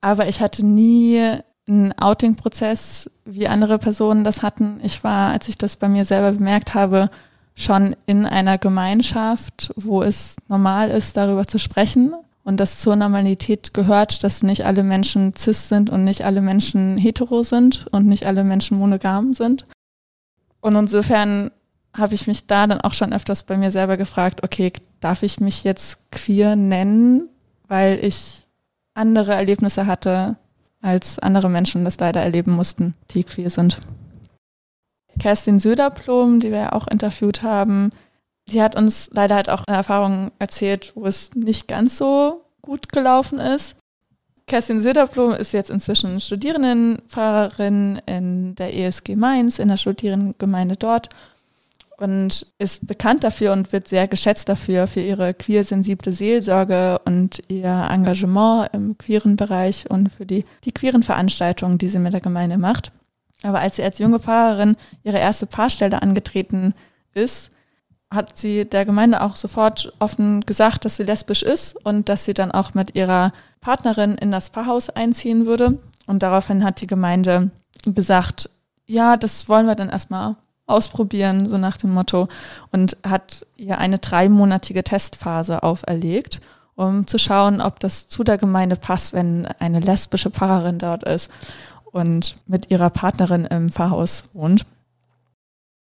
Aber 0.00 0.28
ich 0.28 0.40
hatte 0.40 0.64
nie 0.64 1.38
einen 1.66 1.92
Outing-Prozess, 1.98 3.10
wie 3.24 3.48
andere 3.48 3.78
Personen 3.78 4.24
das 4.24 4.42
hatten. 4.42 4.78
Ich 4.82 5.02
war, 5.02 5.32
als 5.32 5.48
ich 5.48 5.58
das 5.58 5.76
bei 5.76 5.88
mir 5.88 6.04
selber 6.04 6.32
bemerkt 6.32 6.74
habe, 6.74 7.10
schon 7.58 7.96
in 8.06 8.24
einer 8.24 8.56
Gemeinschaft, 8.56 9.72
wo 9.74 10.02
es 10.02 10.36
normal 10.46 10.90
ist, 10.90 11.16
darüber 11.16 11.44
zu 11.44 11.58
sprechen 11.58 12.14
und 12.44 12.58
dass 12.58 12.78
zur 12.78 12.94
Normalität 12.94 13.74
gehört, 13.74 14.22
dass 14.22 14.44
nicht 14.44 14.64
alle 14.64 14.84
Menschen 14.84 15.34
cis 15.34 15.66
sind 15.66 15.90
und 15.90 16.04
nicht 16.04 16.24
alle 16.24 16.40
Menschen 16.40 16.96
hetero 16.98 17.42
sind 17.42 17.88
und 17.90 18.06
nicht 18.06 18.26
alle 18.26 18.44
Menschen 18.44 18.78
monogam 18.78 19.34
sind. 19.34 19.66
Und 20.60 20.76
insofern 20.76 21.50
habe 21.92 22.14
ich 22.14 22.28
mich 22.28 22.46
da 22.46 22.68
dann 22.68 22.80
auch 22.80 22.94
schon 22.94 23.12
öfters 23.12 23.42
bei 23.42 23.56
mir 23.56 23.72
selber 23.72 23.96
gefragt, 23.96 24.44
okay, 24.44 24.72
darf 25.00 25.24
ich 25.24 25.40
mich 25.40 25.64
jetzt 25.64 26.12
queer 26.12 26.54
nennen, 26.54 27.28
weil 27.66 27.98
ich 28.04 28.46
andere 28.94 29.34
Erlebnisse 29.34 29.86
hatte, 29.86 30.36
als 30.80 31.18
andere 31.18 31.50
Menschen 31.50 31.84
das 31.84 31.98
leider 31.98 32.22
erleben 32.22 32.52
mussten, 32.52 32.94
die 33.10 33.24
queer 33.24 33.50
sind. 33.50 33.78
Kerstin 35.18 35.58
Söderblom, 35.58 36.40
die 36.40 36.50
wir 36.50 36.58
ja 36.58 36.72
auch 36.72 36.86
interviewt 36.86 37.42
haben, 37.42 37.90
die 38.48 38.62
hat 38.62 38.76
uns 38.76 39.10
leider 39.12 39.34
halt 39.34 39.50
auch 39.50 39.62
eine 39.66 39.76
Erfahrung 39.76 40.30
erzählt, 40.38 40.92
wo 40.94 41.06
es 41.06 41.34
nicht 41.34 41.68
ganz 41.68 41.98
so 41.98 42.44
gut 42.62 42.90
gelaufen 42.90 43.38
ist. 43.38 43.76
Kerstin 44.46 44.80
Söderblom 44.80 45.32
ist 45.32 45.52
jetzt 45.52 45.70
inzwischen 45.70 46.20
Studierendenfahrerin 46.20 48.00
in 48.06 48.54
der 48.54 48.74
ESG 48.74 49.14
Mainz, 49.14 49.58
in 49.58 49.68
der 49.68 49.76
Studierendengemeinde 49.76 50.76
dort 50.76 51.10
und 51.98 52.46
ist 52.58 52.86
bekannt 52.86 53.24
dafür 53.24 53.52
und 53.52 53.72
wird 53.72 53.88
sehr 53.88 54.08
geschätzt 54.08 54.48
dafür, 54.48 54.86
für 54.86 55.00
ihre 55.00 55.34
queersensible 55.34 56.12
Seelsorge 56.12 57.00
und 57.04 57.42
ihr 57.48 57.88
Engagement 57.90 58.70
im 58.72 58.96
queeren 58.96 59.36
Bereich 59.36 59.90
und 59.90 60.10
für 60.10 60.24
die, 60.24 60.44
die 60.64 60.72
queeren 60.72 61.02
Veranstaltungen, 61.02 61.76
die 61.76 61.88
sie 61.88 61.98
mit 61.98 62.12
der 62.12 62.20
Gemeinde 62.20 62.56
macht. 62.56 62.92
Aber 63.42 63.60
als 63.60 63.76
sie 63.76 63.82
als 63.82 63.98
junge 63.98 64.18
Pfarrerin 64.18 64.76
ihre 65.04 65.18
erste 65.18 65.46
Pfarrstelle 65.46 66.02
angetreten 66.02 66.74
ist, 67.14 67.50
hat 68.10 68.36
sie 68.36 68.64
der 68.64 68.84
Gemeinde 68.84 69.20
auch 69.20 69.36
sofort 69.36 69.92
offen 69.98 70.40
gesagt, 70.42 70.84
dass 70.84 70.96
sie 70.96 71.02
lesbisch 71.02 71.42
ist 71.42 71.74
und 71.84 72.08
dass 72.08 72.24
sie 72.24 72.34
dann 72.34 72.50
auch 72.50 72.74
mit 72.74 72.96
ihrer 72.96 73.32
Partnerin 73.60 74.14
in 74.14 74.32
das 74.32 74.48
Pfarrhaus 74.48 74.88
einziehen 74.88 75.46
würde. 75.46 75.78
Und 76.06 76.22
daraufhin 76.22 76.64
hat 76.64 76.80
die 76.80 76.86
Gemeinde 76.86 77.50
gesagt, 77.84 78.50
ja, 78.86 79.16
das 79.16 79.48
wollen 79.48 79.66
wir 79.66 79.74
dann 79.74 79.90
erstmal 79.90 80.36
ausprobieren, 80.66 81.48
so 81.48 81.58
nach 81.58 81.76
dem 81.76 81.92
Motto, 81.92 82.28
und 82.72 82.96
hat 83.06 83.46
ihr 83.56 83.78
eine 83.78 83.98
dreimonatige 83.98 84.84
Testphase 84.84 85.62
auferlegt, 85.62 86.40
um 86.76 87.06
zu 87.06 87.18
schauen, 87.18 87.60
ob 87.60 87.80
das 87.80 88.08
zu 88.08 88.24
der 88.24 88.38
Gemeinde 88.38 88.76
passt, 88.76 89.12
wenn 89.12 89.46
eine 89.58 89.80
lesbische 89.80 90.30
Pfarrerin 90.30 90.78
dort 90.78 91.04
ist 91.04 91.30
und 91.92 92.38
mit 92.46 92.70
ihrer 92.70 92.90
Partnerin 92.90 93.44
im 93.44 93.70
Pfarrhaus 93.70 94.28
wohnt. 94.32 94.66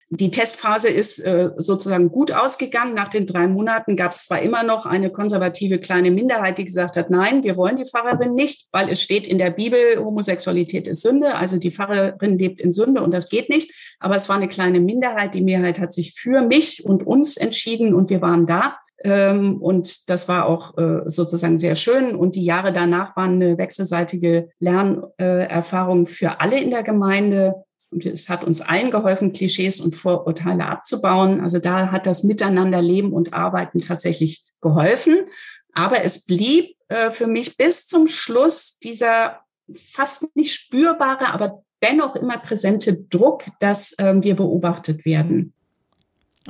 Die 0.09 0.29
Testphase 0.29 0.89
ist 0.89 1.17
äh, 1.19 1.49
sozusagen 1.57 2.09
gut 2.09 2.31
ausgegangen. 2.31 2.93
Nach 2.93 3.07
den 3.07 3.25
drei 3.25 3.47
Monaten 3.47 3.95
gab 3.95 4.11
es 4.11 4.25
zwar 4.25 4.39
immer 4.41 4.61
noch 4.61 4.85
eine 4.85 5.09
konservative 5.09 5.79
kleine 5.79 6.11
Minderheit, 6.11 6.59
die 6.59 6.65
gesagt 6.65 6.95
hat, 6.95 7.09
nein, 7.09 7.43
wir 7.43 7.57
wollen 7.57 7.77
die 7.77 7.85
Pfarrerin 7.85 8.35
nicht, 8.35 8.67
weil 8.71 8.89
es 8.89 9.01
steht 9.01 9.27
in 9.27 9.39
der 9.39 9.49
Bibel, 9.49 9.97
Homosexualität 9.97 10.87
ist 10.87 11.01
Sünde, 11.01 11.35
also 11.35 11.57
die 11.57 11.71
Pfarrerin 11.71 12.37
lebt 12.37 12.61
in 12.61 12.71
Sünde 12.71 13.01
und 13.01 13.15
das 13.15 13.29
geht 13.29 13.49
nicht. 13.49 13.73
Aber 13.99 14.15
es 14.15 14.29
war 14.29 14.35
eine 14.35 14.47
kleine 14.47 14.79
Minderheit. 14.79 15.33
Die 15.33 15.41
Mehrheit 15.41 15.79
hat 15.79 15.91
sich 15.91 16.13
für 16.13 16.43
mich 16.43 16.85
und 16.85 17.05
uns 17.05 17.35
entschieden 17.35 17.95
und 17.95 18.11
wir 18.11 18.21
waren 18.21 18.45
da. 18.45 18.77
Ähm, 19.03 19.61
und 19.61 20.09
das 20.09 20.27
war 20.27 20.45
auch 20.45 20.77
äh, 20.77 21.01
sozusagen 21.07 21.57
sehr 21.57 21.75
schön. 21.75 22.15
Und 22.15 22.35
die 22.35 22.45
Jahre 22.45 22.73
danach 22.73 23.15
waren 23.15 23.41
eine 23.41 23.57
wechselseitige 23.57 24.49
Lernerfahrung 24.59 26.05
für 26.05 26.39
alle 26.41 26.59
in 26.59 26.69
der 26.69 26.83
Gemeinde. 26.83 27.64
Und 27.91 28.05
es 28.05 28.29
hat 28.29 28.43
uns 28.43 28.61
allen 28.61 28.91
geholfen, 28.91 29.33
Klischees 29.33 29.79
und 29.79 29.95
Vorurteile 29.95 30.65
abzubauen. 30.65 31.41
Also 31.41 31.59
da 31.59 31.91
hat 31.91 32.05
das 32.05 32.23
Miteinander 32.23 32.81
Leben 32.81 33.13
und 33.13 33.33
Arbeiten 33.33 33.79
tatsächlich 33.79 34.43
geholfen. 34.61 35.27
Aber 35.73 36.03
es 36.03 36.25
blieb 36.25 36.75
äh, 36.87 37.11
für 37.11 37.27
mich 37.27 37.57
bis 37.57 37.87
zum 37.87 38.07
Schluss 38.07 38.79
dieser 38.79 39.41
fast 39.73 40.35
nicht 40.35 40.53
spürbare, 40.53 41.27
aber 41.27 41.63
dennoch 41.81 42.15
immer 42.15 42.37
präsente 42.37 42.95
Druck, 42.95 43.43
dass 43.59 43.95
ähm, 43.97 44.23
wir 44.23 44.35
beobachtet 44.35 45.05
werden. 45.05 45.53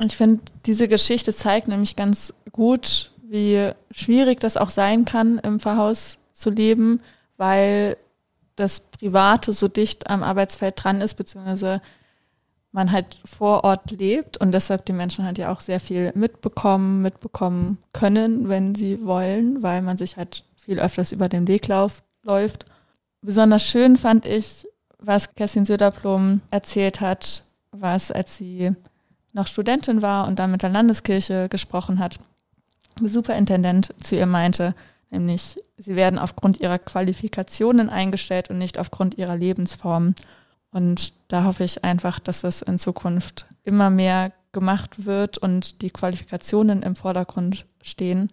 Ich 0.04 0.16
finde, 0.16 0.42
diese 0.66 0.88
Geschichte 0.88 1.34
zeigt 1.34 1.68
nämlich 1.68 1.96
ganz 1.96 2.34
gut, 2.52 3.12
wie 3.22 3.70
schwierig 3.90 4.40
das 4.40 4.56
auch 4.56 4.70
sein 4.70 5.04
kann, 5.04 5.38
im 5.38 5.58
Pfarrhaus 5.58 6.18
zu 6.32 6.50
leben, 6.50 7.00
weil 7.36 7.96
das 8.56 8.80
Private 8.80 9.52
so 9.52 9.68
dicht 9.68 10.08
am 10.10 10.22
Arbeitsfeld 10.22 10.82
dran 10.82 11.00
ist, 11.00 11.14
beziehungsweise 11.14 11.80
man 12.72 12.92
halt 12.92 13.20
vor 13.24 13.64
Ort 13.64 13.90
lebt 13.90 14.36
und 14.36 14.52
deshalb 14.52 14.84
die 14.84 14.92
Menschen 14.92 15.24
halt 15.24 15.38
ja 15.38 15.50
auch 15.50 15.60
sehr 15.60 15.80
viel 15.80 16.12
mitbekommen, 16.14 17.00
mitbekommen 17.02 17.78
können, 17.92 18.48
wenn 18.48 18.74
sie 18.74 19.04
wollen, 19.04 19.62
weil 19.62 19.82
man 19.82 19.96
sich 19.96 20.16
halt 20.16 20.44
viel 20.56 20.78
öfters 20.80 21.12
über 21.12 21.28
den 21.28 21.48
Weg 21.48 21.68
lauf, 21.68 22.02
läuft. 22.22 22.66
Besonders 23.22 23.64
schön 23.64 23.96
fand 23.96 24.26
ich, 24.26 24.66
was 24.98 25.34
Kerstin 25.34 25.64
Söderblom 25.64 26.40
erzählt 26.50 27.00
hat, 27.00 27.44
was 27.70 28.10
als 28.10 28.36
sie 28.36 28.72
noch 29.32 29.46
Studentin 29.46 30.02
war 30.02 30.26
und 30.26 30.38
dann 30.38 30.50
mit 30.50 30.62
der 30.62 30.70
Landeskirche 30.70 31.48
gesprochen 31.48 31.98
hat, 31.98 32.18
Superintendent 33.02 33.94
zu 34.02 34.16
ihr 34.16 34.26
meinte, 34.26 34.74
nämlich 35.10 35.58
sie 35.76 35.96
werden 35.96 36.18
aufgrund 36.18 36.60
ihrer 36.60 36.78
Qualifikationen 36.78 37.90
eingestellt 37.90 38.50
und 38.50 38.58
nicht 38.58 38.78
aufgrund 38.78 39.18
ihrer 39.18 39.36
Lebensform. 39.36 40.14
Und 40.70 41.14
da 41.28 41.44
hoffe 41.44 41.64
ich 41.64 41.84
einfach, 41.84 42.18
dass 42.18 42.42
das 42.42 42.62
in 42.62 42.78
Zukunft 42.78 43.46
immer 43.64 43.90
mehr 43.90 44.32
gemacht 44.52 45.04
wird 45.04 45.38
und 45.38 45.82
die 45.82 45.90
Qualifikationen 45.90 46.82
im 46.82 46.96
Vordergrund 46.96 47.66
stehen. 47.82 48.28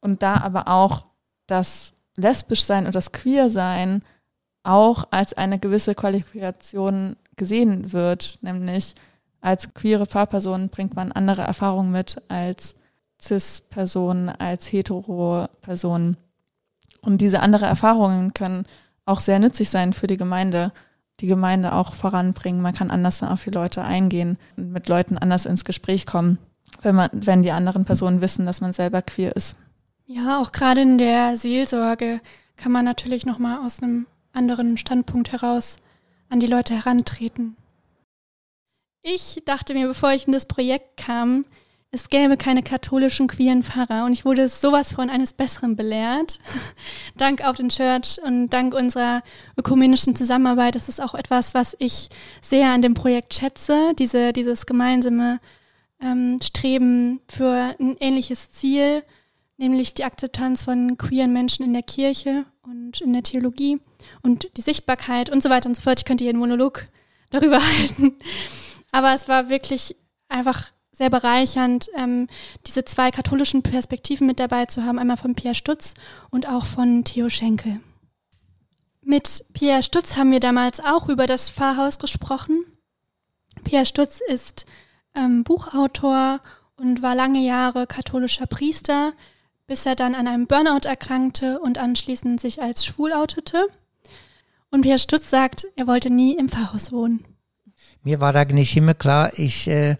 Und 0.00 0.22
da 0.22 0.38
aber 0.38 0.68
auch 0.68 1.04
das 1.46 1.94
lesbisch 2.16 2.64
sein 2.64 2.86
und 2.86 2.94
das 2.94 3.12
queer 3.12 3.50
sein 3.50 4.02
auch 4.64 5.08
als 5.10 5.32
eine 5.34 5.58
gewisse 5.58 5.94
Qualifikation 5.94 7.16
gesehen 7.36 7.92
wird, 7.92 8.38
nämlich 8.42 8.94
als 9.40 9.74
queere 9.74 10.06
Fahrperson 10.06 10.68
bringt 10.68 10.94
man 10.94 11.10
andere 11.10 11.42
Erfahrungen 11.42 11.90
mit 11.90 12.22
als 12.28 12.76
Cis-Person, 13.22 14.28
als 14.28 14.66
Hetero-Person. 14.72 16.16
Und 17.02 17.20
diese 17.20 17.40
anderen 17.40 17.68
Erfahrungen 17.68 18.34
können 18.34 18.66
auch 19.04 19.20
sehr 19.20 19.38
nützlich 19.38 19.70
sein 19.70 19.92
für 19.92 20.06
die 20.06 20.16
Gemeinde, 20.16 20.72
die 21.20 21.26
Gemeinde 21.26 21.74
auch 21.74 21.94
voranbringen. 21.94 22.62
Man 22.62 22.74
kann 22.74 22.90
anders 22.90 23.22
auf 23.22 23.44
die 23.44 23.50
Leute 23.50 23.82
eingehen 23.82 24.38
und 24.56 24.72
mit 24.72 24.88
Leuten 24.88 25.18
anders 25.18 25.46
ins 25.46 25.64
Gespräch 25.64 26.06
kommen, 26.06 26.38
wenn, 26.80 26.94
man, 26.94 27.10
wenn 27.12 27.42
die 27.42 27.52
anderen 27.52 27.84
Personen 27.84 28.20
wissen, 28.20 28.46
dass 28.46 28.60
man 28.60 28.72
selber 28.72 29.02
queer 29.02 29.34
ist. 29.36 29.56
Ja, 30.04 30.40
auch 30.40 30.52
gerade 30.52 30.82
in 30.82 30.98
der 30.98 31.36
Seelsorge 31.36 32.20
kann 32.56 32.72
man 32.72 32.84
natürlich 32.84 33.24
nochmal 33.24 33.64
aus 33.64 33.82
einem 33.82 34.06
anderen 34.32 34.76
Standpunkt 34.78 35.32
heraus 35.32 35.76
an 36.28 36.40
die 36.40 36.46
Leute 36.46 36.74
herantreten. 36.74 37.56
Ich 39.02 39.42
dachte 39.44 39.74
mir, 39.74 39.88
bevor 39.88 40.12
ich 40.12 40.26
in 40.26 40.32
das 40.32 40.46
Projekt 40.46 40.96
kam, 40.96 41.44
es 41.94 42.08
gäbe 42.08 42.38
keine 42.38 42.62
katholischen 42.62 43.28
queeren 43.28 43.62
Pfarrer 43.62 44.06
und 44.06 44.14
ich 44.14 44.24
wurde 44.24 44.48
sowas 44.48 44.94
von 44.94 45.10
eines 45.10 45.34
Besseren 45.34 45.76
belehrt. 45.76 46.40
dank 47.18 47.46
auf 47.46 47.56
den 47.56 47.68
Church 47.68 48.18
und 48.24 48.48
dank 48.48 48.74
unserer 48.74 49.22
ökumenischen 49.58 50.16
Zusammenarbeit. 50.16 50.74
Das 50.74 50.88
ist 50.88 51.02
auch 51.02 51.14
etwas, 51.14 51.52
was 51.52 51.76
ich 51.78 52.08
sehr 52.40 52.70
an 52.70 52.80
dem 52.80 52.94
Projekt 52.94 53.34
schätze, 53.34 53.92
diese, 53.98 54.32
dieses 54.32 54.64
gemeinsame 54.64 55.38
ähm, 56.00 56.38
Streben 56.42 57.20
für 57.28 57.76
ein 57.78 57.98
ähnliches 58.00 58.50
Ziel, 58.52 59.04
nämlich 59.58 59.92
die 59.92 60.04
Akzeptanz 60.04 60.64
von 60.64 60.96
queeren 60.96 61.34
Menschen 61.34 61.62
in 61.62 61.74
der 61.74 61.82
Kirche 61.82 62.46
und 62.62 63.02
in 63.02 63.12
der 63.12 63.22
Theologie 63.22 63.80
und 64.22 64.48
die 64.56 64.62
Sichtbarkeit 64.62 65.28
und 65.28 65.42
so 65.42 65.50
weiter 65.50 65.68
und 65.68 65.74
so 65.74 65.82
fort. 65.82 66.00
Ich 66.00 66.06
könnte 66.06 66.24
hier 66.24 66.30
einen 66.30 66.40
Monolog 66.40 66.86
darüber 67.30 67.58
halten. 67.62 68.14
Aber 68.92 69.12
es 69.12 69.28
war 69.28 69.50
wirklich 69.50 69.94
einfach 70.30 70.71
sehr 70.92 71.10
bereichernd, 71.10 71.88
ähm, 71.96 72.28
diese 72.66 72.84
zwei 72.84 73.10
katholischen 73.10 73.62
Perspektiven 73.62 74.26
mit 74.26 74.38
dabei 74.38 74.66
zu 74.66 74.84
haben, 74.84 74.98
einmal 74.98 75.16
von 75.16 75.34
Pierre 75.34 75.54
Stutz 75.54 75.94
und 76.30 76.46
auch 76.48 76.66
von 76.66 77.04
Theo 77.04 77.30
Schenkel. 77.30 77.80
Mit 79.00 79.44
Pierre 79.54 79.82
Stutz 79.82 80.16
haben 80.16 80.30
wir 80.30 80.40
damals 80.40 80.80
auch 80.80 81.08
über 81.08 81.26
das 81.26 81.50
Pfarrhaus 81.50 81.98
gesprochen. 81.98 82.64
Pierre 83.64 83.86
Stutz 83.86 84.20
ist 84.20 84.66
ähm, 85.14 85.44
Buchautor 85.44 86.40
und 86.76 87.02
war 87.02 87.14
lange 87.14 87.40
Jahre 87.40 87.86
katholischer 87.86 88.46
Priester, 88.46 89.12
bis 89.66 89.86
er 89.86 89.96
dann 89.96 90.14
an 90.14 90.28
einem 90.28 90.46
Burnout 90.46 90.86
erkrankte 90.86 91.58
und 91.60 91.78
anschließend 91.78 92.40
sich 92.40 92.62
als 92.62 92.84
schwul 92.84 93.12
outete. 93.12 93.66
Und 94.70 94.82
Pierre 94.82 94.98
Stutz 94.98 95.30
sagt, 95.30 95.66
er 95.76 95.86
wollte 95.86 96.12
nie 96.12 96.36
im 96.36 96.48
Pfarrhaus 96.48 96.92
wohnen 96.92 97.24
mir 98.02 98.20
war 98.20 98.34
eigentlich 98.34 98.76
immer 98.76 98.94
klar, 98.94 99.30
ich, 99.36 99.68
äh, 99.68 99.96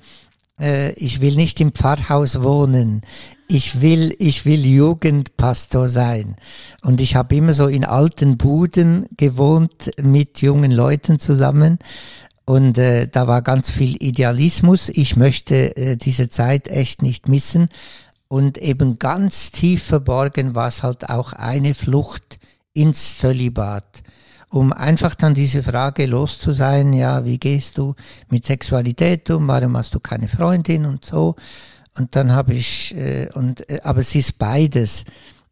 äh, 0.61 0.93
ich 0.93 1.21
will 1.21 1.35
nicht 1.35 1.61
im 1.61 1.73
Pfarrhaus 1.73 2.43
wohnen. 2.43 3.03
Ich 3.49 3.81
will, 3.81 4.15
ich 4.19 4.47
will 4.47 4.65
Jugendpastor 4.65 5.89
sein. 5.89 6.37
Und 6.83 7.01
ich 7.01 7.17
habe 7.17 7.37
immer 7.37 7.53
so 7.53 7.67
in 7.67 7.85
alten 7.85 8.39
Buden 8.39 9.07
gewohnt 9.17 9.91
mit 10.01 10.41
jungen 10.41 10.71
Leuten 10.71 11.19
zusammen. 11.19 11.79
Und 12.45 12.79
äh, 12.79 13.09
da 13.09 13.27
war 13.27 13.43
ganz 13.43 13.71
viel 13.71 13.97
Idealismus. 14.03 14.89
Ich 14.89 15.17
möchte 15.17 15.77
äh, 15.77 15.97
diese 15.97 16.29
Zeit 16.29 16.69
echt 16.69 17.03
nicht 17.03 17.29
missen. 17.29 17.69
Und 18.29 18.59
eben 18.59 18.99
ganz 18.99 19.51
tief 19.51 19.83
verborgen 19.83 20.55
war 20.55 20.69
es 20.69 20.83
halt 20.83 21.11
auch 21.11 21.35
eine 21.35 21.75
Flucht 21.75 22.39
ins 22.73 23.19
Zölibat. 23.19 24.03
Um 24.53 24.71
einfach 24.71 25.15
dann 25.15 25.33
diese 25.33 25.63
Frage 25.63 26.05
los 26.05 26.39
zu 26.39 26.53
sein, 26.53 26.93
ja, 26.93 27.25
wie 27.25 27.39
gehst 27.39 27.79
du 27.79 27.95
mit 28.29 28.45
Sexualität 28.45 29.31
um, 29.31 29.49
warum 29.49 29.79
hast 29.79 29.95
du 29.95 30.01
keine 30.01 30.29
Freundin 30.29 30.85
und 30.85 31.07
so. 31.07 31.37
Und 31.97 32.15
dann 32.17 32.33
habe 32.33 32.53
ich, 32.53 32.95
äh, 32.95 33.29
und, 33.33 33.69
äh, 33.71 33.81
aber 33.83 34.01
es 34.01 34.15
ist 34.15 34.39
beides. 34.39 35.07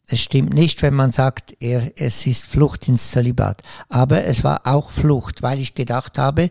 Es 0.07 0.21
stimmt 0.21 0.53
nicht, 0.53 0.83
wenn 0.83 0.93
man 0.93 1.13
sagt, 1.13 1.57
er, 1.61 1.93
es 1.97 2.27
ist 2.27 2.45
Flucht 2.45 2.89
ins 2.89 3.11
Zölibat. 3.11 3.63
Aber 3.89 4.25
es 4.25 4.45
war 4.45 4.61
auch 4.65 4.91
Flucht, 4.91 5.41
weil 5.41 5.61
ich 5.61 5.73
gedacht 5.73 6.19
habe, 6.19 6.51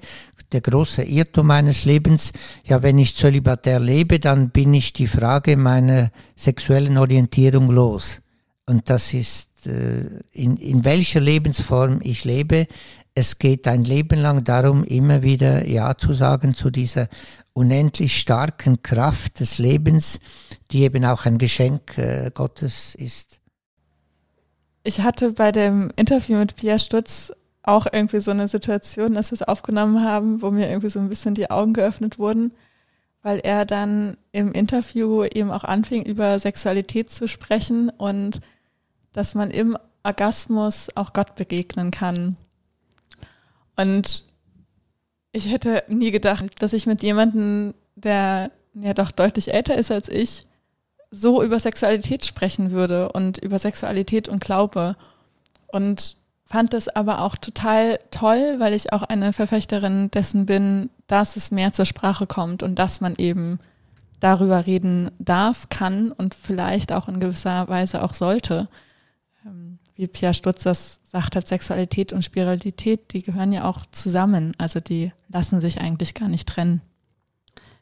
der 0.51 0.61
große 0.61 1.03
Irrtum 1.03 1.45
meines 1.45 1.85
Lebens, 1.85 2.33
ja, 2.63 2.81
wenn 2.81 2.97
ich 2.97 3.15
zölibatär 3.15 3.79
lebe, 3.79 4.19
dann 4.19 4.49
bin 4.49 4.73
ich 4.73 4.91
die 4.91 5.05
Frage 5.05 5.55
meiner 5.55 6.09
sexuellen 6.35 6.97
Orientierung 6.97 7.69
los. 7.69 8.21
Und 8.65 8.89
das 8.89 9.13
ist, 9.13 9.48
in, 9.65 10.57
in 10.57 10.85
welcher 10.85 11.19
Lebensform 11.19 11.99
ich 12.03 12.23
lebe, 12.25 12.67
es 13.15 13.39
geht 13.39 13.67
ein 13.67 13.83
Leben 13.83 14.19
lang 14.19 14.43
darum, 14.43 14.83
immer 14.83 15.23
wieder 15.23 15.67
Ja 15.67 15.97
zu 15.97 16.13
sagen 16.13 16.53
zu 16.53 16.69
dieser 16.69 17.07
unendlich 17.53 18.17
starken 18.17 18.81
Kraft 18.81 19.39
des 19.41 19.57
Lebens, 19.57 20.19
die 20.71 20.83
eben 20.83 21.03
auch 21.03 21.25
ein 21.25 21.37
Geschenk 21.37 21.97
äh, 21.97 22.31
Gottes 22.33 22.95
ist. 22.95 23.41
Ich 24.83 25.01
hatte 25.01 25.33
bei 25.33 25.51
dem 25.51 25.91
Interview 25.97 26.37
mit 26.37 26.55
Pia 26.55 26.79
Stutz 26.79 27.33
auch 27.63 27.85
irgendwie 27.91 28.21
so 28.21 28.31
eine 28.31 28.47
Situation, 28.47 29.13
dass 29.13 29.31
wir 29.31 29.35
es 29.35 29.41
aufgenommen 29.41 30.03
haben, 30.03 30.41
wo 30.41 30.49
mir 30.51 30.69
irgendwie 30.69 30.89
so 30.89 30.99
ein 30.99 31.09
bisschen 31.09 31.35
die 31.35 31.51
Augen 31.51 31.73
geöffnet 31.73 32.17
wurden, 32.17 32.53
weil 33.21 33.39
er 33.39 33.65
dann 33.65 34.15
im 34.31 34.53
Interview 34.53 35.25
eben 35.25 35.51
auch 35.51 35.65
anfing, 35.65 36.03
über 36.03 36.39
Sexualität 36.39 37.11
zu 37.11 37.27
sprechen 37.27 37.89
und 37.89 38.39
dass 39.19 39.35
man 39.35 39.51
im 39.51 39.77
Orgasmus 40.03 40.87
auch 40.95 41.11
Gott 41.11 41.35
begegnen 41.35 41.91
kann. 41.91 42.37
Und 43.75 44.23
ich 45.33 45.51
hätte 45.51 45.83
nie 45.89 46.11
gedacht, 46.11 46.45
dass 46.59 46.71
ich 46.71 46.85
mit 46.85 47.03
jemandem, 47.03 47.73
der 47.95 48.49
ja 48.75 48.93
doch 48.93 49.11
deutlich 49.11 49.53
älter 49.53 49.75
ist 49.75 49.91
als 49.91 50.07
ich, 50.07 50.45
so 51.11 51.43
über 51.43 51.59
Sexualität 51.59 52.25
sprechen 52.25 52.71
würde 52.71 53.11
und 53.11 53.39
über 53.39 53.59
Sexualität 53.59 54.29
und 54.29 54.39
Glaube. 54.41 54.95
Und 55.67 56.15
fand 56.45 56.71
das 56.71 56.87
aber 56.87 57.19
auch 57.19 57.35
total 57.35 57.99
toll, 58.11 58.55
weil 58.59 58.73
ich 58.73 58.93
auch 58.93 59.03
eine 59.03 59.33
Verfechterin 59.33 60.09
dessen 60.11 60.45
bin, 60.45 60.91
dass 61.07 61.35
es 61.35 61.51
mehr 61.51 61.73
zur 61.73 61.85
Sprache 61.85 62.25
kommt 62.25 62.63
und 62.63 62.79
dass 62.79 63.01
man 63.01 63.15
eben 63.17 63.59
darüber 64.21 64.65
reden 64.65 65.11
darf, 65.19 65.67
kann 65.67 66.13
und 66.13 66.35
vielleicht 66.35 66.93
auch 66.93 67.09
in 67.09 67.19
gewisser 67.19 67.67
Weise 67.67 68.01
auch 68.01 68.13
sollte. 68.13 68.69
Ähm, 69.49 69.79
wie 69.95 70.07
Pia 70.07 70.33
Stutz 70.33 70.63
das 70.63 71.01
sagt 71.03 71.35
hat, 71.35 71.47
Sexualität 71.47 72.13
und 72.13 72.23
Spiritualität, 72.23 73.13
die 73.13 73.23
gehören 73.23 73.51
ja 73.51 73.65
auch 73.65 73.85
zusammen. 73.91 74.53
Also 74.57 74.79
die 74.79 75.11
lassen 75.27 75.59
sich 75.61 75.81
eigentlich 75.81 76.13
gar 76.13 76.29
nicht 76.29 76.47
trennen. 76.47 76.81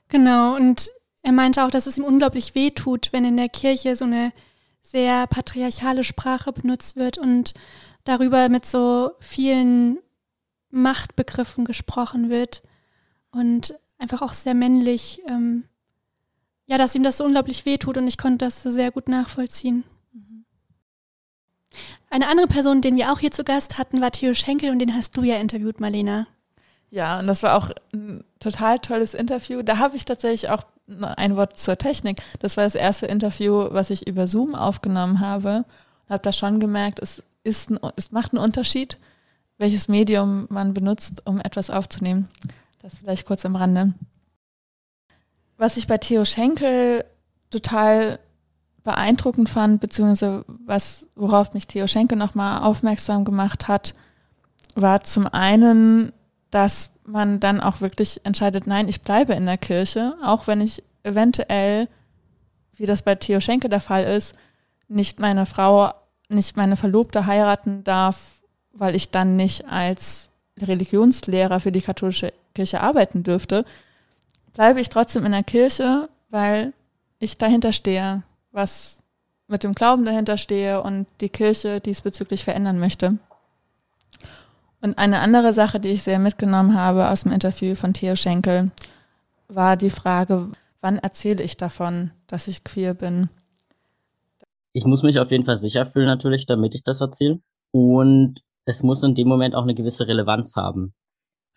Genau, 0.07 0.55
und 0.55 0.89
er 1.21 1.33
meinte 1.33 1.65
auch, 1.65 1.71
dass 1.71 1.87
es 1.87 1.97
ihm 1.97 2.05
unglaublich 2.05 2.55
weh 2.55 2.71
tut, 2.71 3.11
wenn 3.11 3.25
in 3.25 3.37
der 3.37 3.49
Kirche 3.49 3.95
so 3.95 4.05
eine 4.05 4.31
sehr 4.81 5.27
patriarchale 5.27 6.03
Sprache 6.03 6.53
benutzt 6.53 6.95
wird 6.95 7.17
und 7.17 7.53
darüber 8.05 8.47
mit 8.47 8.65
so 8.65 9.11
vielen 9.19 9.99
Machtbegriffen 10.69 11.65
gesprochen 11.65 12.29
wird 12.29 12.63
und 13.31 13.77
einfach 13.97 14.21
auch 14.21 14.33
sehr 14.33 14.53
männlich. 14.53 15.21
Ähm, 15.27 15.65
ja, 16.65 16.77
dass 16.77 16.95
ihm 16.95 17.03
das 17.03 17.17
so 17.17 17.25
unglaublich 17.25 17.65
wehtut 17.65 17.97
und 17.97 18.07
ich 18.07 18.17
konnte 18.17 18.45
das 18.45 18.63
so 18.63 18.71
sehr 18.71 18.91
gut 18.91 19.07
nachvollziehen. 19.09 19.83
Eine 22.09 22.27
andere 22.27 22.47
Person, 22.47 22.81
den 22.81 22.95
wir 22.95 23.11
auch 23.11 23.19
hier 23.19 23.31
zu 23.31 23.43
Gast 23.43 23.77
hatten, 23.77 24.01
war 24.01 24.11
Theo 24.11 24.33
Schenkel 24.33 24.71
und 24.71 24.79
den 24.79 24.95
hast 24.95 25.17
du 25.17 25.23
ja 25.23 25.35
interviewt, 25.35 25.79
Marlena. 25.79 26.27
Ja, 26.89 27.19
und 27.19 27.27
das 27.27 27.43
war 27.43 27.55
auch 27.55 27.71
ein 27.93 28.23
total 28.39 28.79
tolles 28.79 29.13
Interview. 29.13 29.61
Da 29.61 29.77
habe 29.77 29.97
ich 29.97 30.05
tatsächlich 30.05 30.49
auch 30.49 30.63
ein 31.17 31.35
Wort 31.35 31.59
zur 31.59 31.77
Technik. 31.77 32.21
Das 32.39 32.55
war 32.55 32.63
das 32.63 32.75
erste 32.75 33.07
Interview, 33.07 33.67
was 33.71 33.89
ich 33.89 34.07
über 34.07 34.27
Zoom 34.27 34.55
aufgenommen 34.55 35.19
habe. 35.19 35.65
Und 36.05 36.13
habe 36.13 36.23
da 36.23 36.31
schon 36.31 36.59
gemerkt, 36.59 36.99
es 36.99 37.21
ist 37.43 37.69
ein, 37.69 37.79
es 37.97 38.11
macht 38.11 38.33
einen 38.33 38.43
Unterschied, 38.43 38.97
welches 39.57 39.89
Medium 39.89 40.47
man 40.49 40.73
benutzt, 40.73 41.23
um 41.25 41.41
etwas 41.41 41.69
aufzunehmen. 41.69 42.29
Das 42.81 42.99
vielleicht 42.99 43.25
kurz 43.25 43.45
am 43.45 43.57
Rande. 43.57 43.93
Was 45.57 45.75
ich 45.75 45.87
bei 45.87 45.97
Theo 45.97 46.23
Schenkel 46.23 47.03
total 47.49 48.19
beeindruckend 48.87 49.49
fand, 49.49 49.81
beziehungsweise 49.81 50.45
was, 50.65 51.09
worauf 51.15 51.53
mich 51.53 51.67
Theo 51.67 51.87
Schenkel 51.87 52.17
nochmal 52.17 52.63
aufmerksam 52.63 53.25
gemacht 53.25 53.67
hat, 53.67 53.93
war 54.75 55.03
zum 55.03 55.27
einen, 55.27 56.13
dass 56.51 56.91
man 57.05 57.41
dann 57.41 57.59
auch 57.59 57.81
wirklich 57.81 58.21
entscheidet, 58.23 58.65
nein, 58.65 58.87
ich 58.87 59.01
bleibe 59.01 59.33
in 59.33 59.45
der 59.45 59.57
Kirche, 59.57 60.15
auch 60.23 60.47
wenn 60.47 60.61
ich 60.61 60.83
eventuell, 61.03 61.89
wie 62.77 62.85
das 62.85 63.01
bei 63.01 63.15
Theo 63.15 63.41
Schenkel 63.41 63.69
der 63.69 63.81
Fall 63.81 64.05
ist, 64.05 64.35
nicht 64.87 65.19
meine 65.19 65.45
Frau 65.45 65.91
nicht 66.29 66.55
meine 66.55 66.77
Verlobte 66.77 67.25
heiraten 67.25 67.83
darf, 67.83 68.41
weil 68.71 68.95
ich 68.95 69.11
dann 69.11 69.35
nicht 69.35 69.65
als 69.67 70.29
Religionslehrer 70.61 71.59
für 71.59 71.73
die 71.73 71.81
katholische 71.81 72.33
Kirche 72.55 72.81
arbeiten 72.81 73.23
dürfte, 73.23 73.65
bleibe 74.53 74.79
ich 74.79 74.89
trotzdem 74.89 75.25
in 75.25 75.31
der 75.33 75.43
Kirche, 75.43 76.09
weil 76.29 76.73
ich 77.19 77.37
dahinter 77.37 77.71
stehe, 77.71 78.23
was 78.57 79.01
mit 79.47 79.63
dem 79.63 79.73
Glauben 79.73 80.03
dahinter 80.03 80.35
stehe 80.35 80.81
und 80.81 81.07
die 81.21 81.29
Kirche 81.29 81.79
diesbezüglich 81.79 82.43
verändern 82.43 82.79
möchte. 82.79 83.17
Und 84.81 84.97
eine 84.97 85.19
andere 85.19 85.53
Sache, 85.53 85.79
die 85.79 85.89
ich 85.89 86.03
sehr 86.03 86.19
mitgenommen 86.19 86.73
habe 86.75 87.09
aus 87.09 87.23
dem 87.23 87.31
Interview 87.31 87.75
von 87.75 87.93
Theo 87.93 88.15
Schenkel, 88.15 88.71
war 89.47 89.77
die 89.77 89.89
Frage, 89.89 90.49
wann 90.81 90.97
erzähle 90.97 91.43
ich 91.43 91.55
davon, 91.55 92.11
dass 92.27 92.49
ich 92.49 92.65
queer 92.65 92.93
bin? 92.93 93.29
ich 94.77 94.85
muss 94.85 95.01
mich 95.01 95.17
auf 95.17 95.31
jeden 95.31 95.43
Fall 95.43 95.55
sicher 95.55 95.87
fühlen 95.87 96.05
natürlich, 96.05 96.45
damit 96.45 96.75
ich 96.75 96.83
das 96.83 97.01
erzähle. 97.01 97.39
Und 97.71 98.41
es 98.65 98.83
muss 98.83 99.01
in 99.01 99.15
dem 99.15 99.27
Moment 99.27 99.55
auch 99.55 99.63
eine 99.63 99.73
gewisse 99.73 100.07
Relevanz 100.07 100.55
haben. 100.55 100.93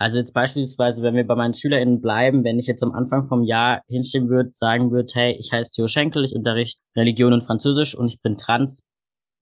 Also 0.01 0.17
jetzt 0.17 0.33
beispielsweise, 0.33 1.03
wenn 1.03 1.15
wir 1.15 1.27
bei 1.27 1.35
meinen 1.35 1.53
SchülerInnen 1.53 2.01
bleiben, 2.01 2.43
wenn 2.43 2.59
ich 2.59 2.67
jetzt 2.67 2.83
am 2.83 2.93
Anfang 2.93 3.25
vom 3.27 3.43
Jahr 3.43 3.83
hinstehen 3.87 4.31
würde, 4.31 4.49
sagen 4.51 4.91
würde, 4.93 5.13
hey, 5.13 5.37
ich 5.39 5.53
heiße 5.53 5.73
Theo 5.73 5.89
Schenkel, 5.89 6.25
ich 6.25 6.35
unterrichte 6.35 6.81
Religion 6.97 7.35
und 7.35 7.43
Französisch 7.45 7.95
und 7.95 8.09
ich 8.09 8.19
bin 8.23 8.39
trans, 8.39 8.83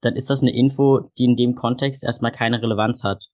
dann 0.01 0.17
ist 0.17 0.31
das 0.31 0.43
eine 0.43 0.53
Info, 0.53 1.13
die 1.17 1.27
in 1.27 1.37
dem 1.37 1.55
Kontext 1.55 2.03
erstmal 2.03 2.33
keine 2.33 2.61
Relevanz 2.61 3.05
hat. 3.05 3.27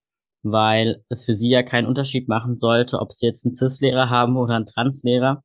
Weil 0.43 1.03
es 1.09 1.25
für 1.25 1.33
sie 1.33 1.49
ja 1.49 1.63
keinen 1.63 1.87
Unterschied 1.87 2.29
machen 2.29 2.59
sollte, 2.59 3.01
ob 3.01 3.11
sie 3.11 3.25
jetzt 3.25 3.47
einen 3.47 3.55
CIS-Lehrer 3.55 4.11
haben 4.11 4.37
oder 4.37 4.57
einen 4.57 4.67
Trans-Lehrer. 4.67 5.43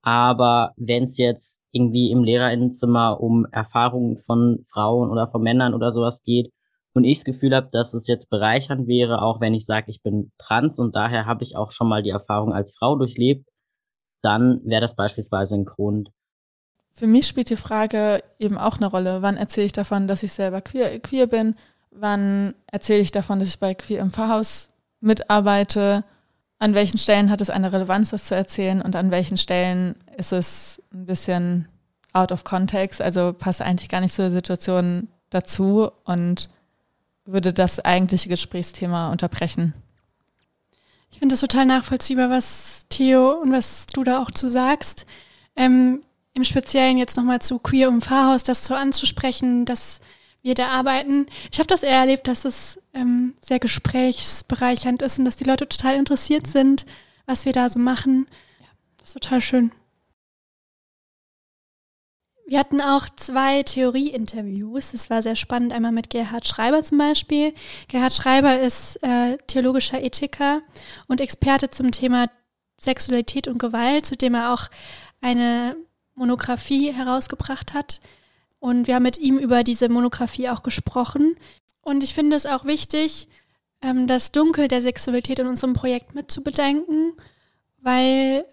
Aber 0.00 0.72
wenn 0.78 1.02
es 1.02 1.18
jetzt 1.18 1.60
irgendwie 1.72 2.10
im 2.10 2.24
Lehrerinnenzimmer 2.24 3.20
um 3.20 3.44
Erfahrungen 3.52 4.16
von 4.16 4.64
Frauen 4.72 5.10
oder 5.10 5.28
von 5.28 5.42
Männern 5.42 5.74
oder 5.74 5.92
sowas 5.92 6.22
geht 6.22 6.50
und 6.94 7.04
ich 7.04 7.18
das 7.18 7.24
Gefühl 7.24 7.54
habe, 7.54 7.68
dass 7.72 7.94
es 7.94 8.06
jetzt 8.06 8.28
bereichernd 8.28 8.86
wäre, 8.86 9.22
auch 9.22 9.40
wenn 9.40 9.54
ich 9.54 9.66
sage, 9.66 9.90
ich 9.90 10.02
bin 10.02 10.32
trans 10.38 10.78
und 10.78 10.94
daher 10.94 11.26
habe 11.26 11.42
ich 11.42 11.56
auch 11.56 11.70
schon 11.70 11.88
mal 11.88 12.02
die 12.02 12.10
Erfahrung 12.10 12.52
als 12.52 12.76
Frau 12.76 12.96
durchlebt, 12.96 13.48
dann 14.20 14.60
wäre 14.64 14.80
das 14.80 14.94
beispielsweise 14.94 15.56
ein 15.56 15.64
Grund. 15.64 16.10
Für 16.92 17.06
mich 17.06 17.26
spielt 17.26 17.50
die 17.50 17.56
Frage 17.56 18.22
eben 18.38 18.58
auch 18.58 18.76
eine 18.76 18.86
Rolle. 18.86 19.22
Wann 19.22 19.38
erzähle 19.38 19.66
ich 19.66 19.72
davon, 19.72 20.06
dass 20.06 20.22
ich 20.22 20.32
selber 20.32 20.60
queer, 20.60 21.00
queer 21.00 21.26
bin? 21.26 21.54
Wann 21.90 22.54
erzähle 22.66 23.00
ich 23.00 23.10
davon, 23.10 23.38
dass 23.38 23.48
ich 23.48 23.58
bei 23.58 23.74
Queer 23.74 24.00
im 24.00 24.10
Pfarrhaus 24.10 24.70
mitarbeite? 25.00 26.04
an 26.62 26.76
welchen 26.76 26.98
Stellen 26.98 27.28
hat 27.28 27.40
es 27.40 27.50
eine 27.50 27.72
Relevanz, 27.72 28.10
das 28.10 28.26
zu 28.26 28.36
erzählen 28.36 28.82
und 28.82 28.94
an 28.94 29.10
welchen 29.10 29.36
Stellen 29.36 29.96
ist 30.16 30.32
es 30.32 30.80
ein 30.94 31.06
bisschen 31.06 31.66
out 32.12 32.30
of 32.30 32.44
context, 32.44 33.02
also 33.02 33.32
passt 33.32 33.60
eigentlich 33.60 33.88
gar 33.88 34.00
nicht 34.00 34.14
zur 34.14 34.30
Situation 34.30 35.08
dazu 35.30 35.90
und 36.04 36.50
würde 37.24 37.52
das 37.52 37.80
eigentliche 37.80 38.28
Gesprächsthema 38.28 39.10
unterbrechen. 39.10 39.74
Ich 41.10 41.18
finde 41.18 41.34
es 41.34 41.40
total 41.40 41.66
nachvollziehbar, 41.66 42.30
was 42.30 42.86
Theo 42.88 43.32
und 43.32 43.52
was 43.52 43.86
du 43.86 44.02
da 44.02 44.22
auch 44.22 44.30
zu 44.30 44.50
sagst. 44.50 45.06
Ähm, 45.56 46.02
Im 46.34 46.44
Speziellen 46.44 46.96
jetzt 46.96 47.16
nochmal 47.16 47.40
zu 47.40 47.58
Queer 47.58 47.88
im 47.88 48.00
Pfarrhaus, 48.00 48.42
das 48.42 48.64
so 48.64 48.74
anzusprechen, 48.74 49.66
dass 49.66 50.00
wir 50.42 50.54
da 50.54 50.68
arbeiten. 50.68 51.26
Ich 51.52 51.58
habe 51.58 51.68
das 51.68 51.82
eher 51.82 51.98
erlebt, 51.98 52.26
dass 52.26 52.44
es 52.44 52.80
ähm, 52.94 53.34
sehr 53.40 53.60
gesprächsbereichernd 53.60 55.02
ist 55.02 55.18
und 55.18 55.24
dass 55.24 55.36
die 55.36 55.44
Leute 55.44 55.68
total 55.68 55.96
interessiert 55.96 56.46
sind, 56.46 56.86
was 57.26 57.44
wir 57.44 57.52
da 57.52 57.68
so 57.68 57.78
machen. 57.78 58.26
Ja, 58.60 58.66
das 58.96 59.08
ist 59.08 59.14
total 59.14 59.40
schön. 59.40 59.72
Wir 62.46 62.58
hatten 62.58 62.80
auch 62.80 63.08
zwei 63.16 63.62
Theorie-Interviews. 63.62 64.92
Das 64.92 65.10
war 65.10 65.22
sehr 65.22 65.36
spannend. 65.36 65.72
Einmal 65.72 65.92
mit 65.92 66.10
Gerhard 66.10 66.46
Schreiber 66.46 66.82
zum 66.82 66.98
Beispiel. 66.98 67.54
Gerhard 67.88 68.12
Schreiber 68.12 68.60
ist 68.60 68.96
äh, 69.02 69.38
theologischer 69.46 70.02
Ethiker 70.02 70.62
und 71.08 71.20
Experte 71.20 71.70
zum 71.70 71.92
Thema 71.92 72.26
Sexualität 72.78 73.48
und 73.48 73.58
Gewalt, 73.58 74.06
zu 74.06 74.16
dem 74.16 74.34
er 74.34 74.52
auch 74.52 74.68
eine 75.20 75.76
Monographie 76.14 76.92
herausgebracht 76.92 77.74
hat. 77.74 78.00
Und 78.58 78.86
wir 78.86 78.96
haben 78.96 79.02
mit 79.04 79.18
ihm 79.18 79.38
über 79.38 79.64
diese 79.64 79.88
Monographie 79.88 80.48
auch 80.48 80.62
gesprochen. 80.62 81.36
Und 81.80 82.04
ich 82.04 82.14
finde 82.14 82.36
es 82.36 82.46
auch 82.46 82.64
wichtig, 82.64 83.28
ähm, 83.82 84.06
das 84.06 84.32
Dunkel 84.32 84.68
der 84.68 84.82
Sexualität 84.82 85.38
in 85.38 85.46
unserem 85.46 85.74
Projekt 85.74 86.14
mitzubedenken, 86.14 87.14
weil 87.80 88.44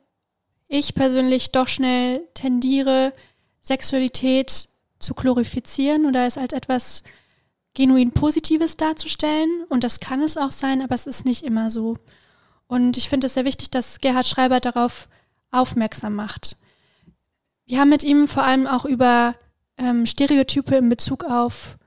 ich 0.67 0.95
persönlich 0.95 1.52
doch 1.52 1.67
schnell 1.67 2.28
tendiere, 2.34 3.13
Sexualität 3.62 4.67
zu 5.00 5.13
glorifizieren 5.13 6.06
oder 6.06 6.26
es 6.26 6.38
als 6.38 6.54
etwas 6.54 7.04
genuin 7.74 8.12
Positives 8.12 8.78
darzustellen. 8.78 9.63
Und 9.69 9.84
das 9.84 10.00
kann 10.00 10.22
es 10.22 10.38
auch 10.38 10.52
sein, 10.52 10.82
aber 10.82 10.95
es 10.95 11.08
ist 11.08 11.26
nicht 11.26 11.43
immer 11.43 11.69
so. 11.69 11.98
Und 12.67 12.98
ich 12.98 13.10
finde 13.10 13.28
es 13.28 13.34
sehr 13.34 13.45
wichtig, 13.45 13.69
dass 13.69 14.00
Gerhard 14.00 14.28
Schreiber 14.28 14.60
darauf 14.60 15.08
aufmerksam 15.52 16.15
macht. 16.15 16.58
Wir 17.65 17.80
haben 17.80 17.89
mit 17.89 18.04
ihm 18.04 18.28
vor 18.28 18.43
allem 18.43 18.67
auch 18.67 18.86
über 18.86 19.36
ähm, 19.78 20.06
Stereotype 20.06 20.76
in 20.76 20.89
Bezug 20.89 21.24
auf 21.24 21.78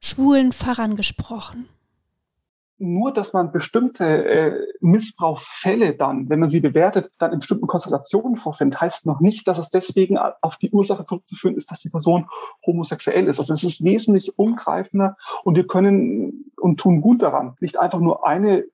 schwulen 0.00 0.52
Pfarrern 0.52 0.96
gesprochen 0.96 1.68
nur, 2.80 3.12
dass 3.12 3.32
man 3.32 3.52
bestimmte 3.52 4.04
äh, 4.04 4.66
Missbrauchsfälle 4.80 5.94
dann, 5.94 6.28
wenn 6.28 6.40
man 6.40 6.48
sie 6.48 6.60
bewertet, 6.60 7.10
dann 7.18 7.32
in 7.32 7.40
bestimmten 7.40 7.66
Konstellationen 7.66 8.36
vorfindet, 8.36 8.80
heißt 8.80 9.06
noch 9.06 9.20
nicht, 9.20 9.46
dass 9.46 9.58
es 9.58 9.70
deswegen 9.70 10.18
auf 10.18 10.56
die 10.56 10.70
Ursache 10.70 11.04
zurückzuführen 11.04 11.56
ist, 11.56 11.70
dass 11.70 11.80
die 11.80 11.90
Person 11.90 12.28
homosexuell 12.66 13.26
ist. 13.26 13.38
Also 13.38 13.52
es 13.52 13.64
ist 13.64 13.84
wesentlich 13.84 14.38
umgreifender 14.38 15.16
und 15.44 15.56
wir 15.56 15.66
können 15.66 16.52
und 16.56 16.80
tun 16.80 17.00
gut 17.00 17.22
daran, 17.22 17.56
nicht 17.60 17.78
einfach 17.78 18.00
nur 18.00 18.26
eine 18.26 18.64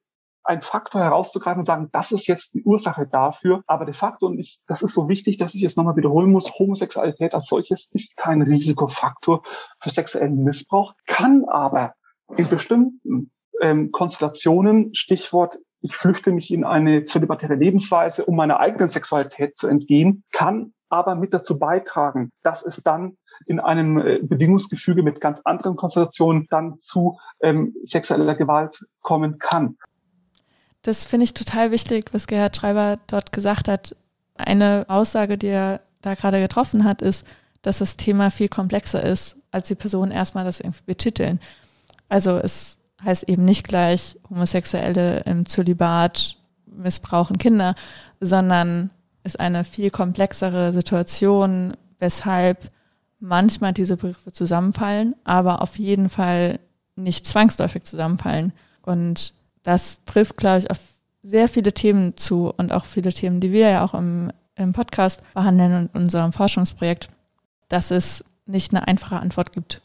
ein 0.47 0.62
Faktor 0.62 1.01
herauszugreifen 1.01 1.61
und 1.61 1.64
sagen, 1.64 1.88
das 1.90 2.12
ist 2.12 2.29
jetzt 2.29 2.55
die 2.55 2.62
Ursache 2.62 3.07
dafür. 3.07 3.64
Aber 3.66 3.85
de 3.85 3.95
facto, 3.95 4.27
und 4.27 4.38
ich, 4.38 4.61
das 4.66 4.81
ist 4.81 4.95
so 4.95 5.09
wichtig, 5.09 5.38
dass 5.38 5.57
ich 5.57 5.64
es 5.64 5.77
nochmal 5.77 5.97
wiederholen 5.97 6.31
muss, 6.31 6.57
Homosexualität 6.59 7.35
als 7.35 7.47
solches 7.47 7.88
ist 7.90 8.16
kein 8.16 8.42
Risikofaktor 8.42 9.42
für 9.81 9.90
sexuellen 9.90 10.45
Missbrauch, 10.45 10.95
kann 11.07 11.45
aber 11.47 11.95
in 12.37 12.49
bestimmten 12.49 13.33
ähm, 13.61 13.92
Konstellationen, 13.92 14.95
Stichwort, 14.95 15.59
ich 15.81 15.95
flüchte 15.95 16.33
mich 16.33 16.53
in 16.53 16.64
eine 16.64 17.05
zölibatäre 17.05 17.55
Lebensweise, 17.55 18.25
um 18.25 18.37
meiner 18.37 18.59
eigenen 18.59 18.88
Sexualität 18.88 19.57
zu 19.57 19.69
entgehen, 19.69 20.25
kann 20.33 20.73
aber 20.88 21.14
mit 21.14 21.35
dazu 21.35 21.59
beitragen, 21.59 22.31
dass 22.42 22.64
es 22.64 22.83
dann 22.83 23.16
in 23.47 23.61
einem 23.61 23.99
äh, 23.99 24.19
Bedingungsgefüge 24.23 25.03
mit 25.03 25.21
ganz 25.21 25.40
anderen 25.45 25.77
Konstellationen 25.77 26.47
dann 26.51 26.79
zu 26.79 27.19
ähm, 27.40 27.75
sexueller 27.83 28.35
Gewalt 28.35 28.85
kommen 29.01 29.38
kann. 29.38 29.77
Das 30.83 31.05
finde 31.05 31.25
ich 31.25 31.35
total 31.35 31.71
wichtig, 31.71 32.12
was 32.12 32.27
Gerhard 32.27 32.57
Schreiber 32.57 32.99
dort 33.09 33.33
gesagt 33.33 33.69
hat. 33.69 33.95
Eine 34.37 34.87
Aussage, 34.88 35.37
die 35.37 35.49
er 35.49 35.81
da 36.01 36.14
gerade 36.14 36.40
getroffen 36.40 36.85
hat, 36.85 37.03
ist, 37.03 37.27
dass 37.62 37.79
das 37.79 37.97
Thema 37.97 38.31
viel 38.31 38.49
komplexer 38.49 39.03
ist, 39.03 39.37
als 39.51 39.69
die 39.69 39.75
Personen 39.75 40.12
erstmal 40.12 40.45
das 40.45 40.61
irgendwie 40.61 40.85
betiteln. 40.85 41.40
Also 42.09 42.38
es 42.38 42.79
heißt 43.04 43.28
eben 43.28 43.44
nicht 43.44 43.66
gleich 43.68 44.18
Homosexuelle 44.28 45.20
im 45.20 45.46
Zölibat 45.46 46.37
missbrauchen 46.66 47.38
Kinder, 47.38 47.74
sondern 48.20 48.90
ist 49.24 49.40
eine 49.40 49.64
viel 49.64 49.90
komplexere 49.90 50.72
Situation, 50.72 51.76
weshalb 51.98 52.70
manchmal 53.18 53.72
diese 53.72 53.96
Begriffe 53.96 54.32
zusammenfallen, 54.32 55.14
aber 55.24 55.62
auf 55.62 55.78
jeden 55.78 56.09
Fall 56.09 56.61
nicht 56.94 57.26
zwangsläufig 57.26 57.85
zusammenfallen. 57.85 58.52
Und 58.82 59.35
das 59.62 60.04
trifft, 60.04 60.37
glaube 60.37 60.59
ich, 60.59 60.70
auf 60.70 60.78
sehr 61.22 61.48
viele 61.48 61.72
Themen 61.72 62.16
zu 62.16 62.52
und 62.56 62.72
auch 62.72 62.85
viele 62.85 63.12
Themen, 63.12 63.40
die 63.40 63.52
wir 63.52 63.68
ja 63.68 63.85
auch 63.85 63.94
im, 63.94 64.30
im 64.54 64.72
Podcast 64.72 65.22
behandeln 65.35 65.88
und 65.92 65.94
unserem 65.94 66.32
Forschungsprojekt, 66.32 67.09
dass 67.68 67.90
es 67.90 68.24
nicht 68.46 68.72
eine 68.72 68.87
einfache 68.87 69.18
Antwort 69.18 69.52
gibt 69.52 69.82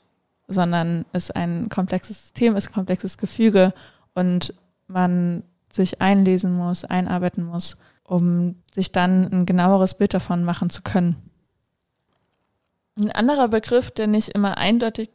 sondern 0.51 1.05
es 1.13 1.31
ein 1.31 1.69
komplexes 1.69 2.21
System 2.21 2.55
ist, 2.55 2.71
komplexes 2.71 3.17
Gefüge 3.17 3.73
und 4.13 4.53
man 4.87 5.43
sich 5.71 6.01
einlesen 6.01 6.53
muss, 6.53 6.85
einarbeiten 6.85 7.43
muss, 7.45 7.77
um 8.03 8.55
sich 8.73 8.91
dann 8.91 9.31
ein 9.31 9.45
genaueres 9.45 9.95
Bild 9.95 10.13
davon 10.13 10.43
machen 10.43 10.69
zu 10.69 10.81
können. 10.81 11.15
Ein 12.99 13.11
anderer 13.11 13.47
Begriff, 13.47 13.89
der 13.91 14.07
nicht 14.07 14.29
immer 14.29 14.57
eindeutig 14.57 15.09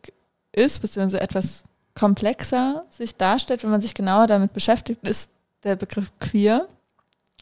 ist, 0.53 0.81
beziehungsweise 0.81 1.20
etwas 1.20 1.64
komplexer 1.94 2.85
sich 2.90 3.16
darstellt, 3.16 3.62
wenn 3.62 3.70
man 3.70 3.81
sich 3.81 3.94
genauer 3.94 4.27
damit 4.27 4.53
beschäftigt, 4.53 5.07
ist 5.07 5.33
der 5.62 5.77
Begriff 5.77 6.12
queer. 6.20 6.68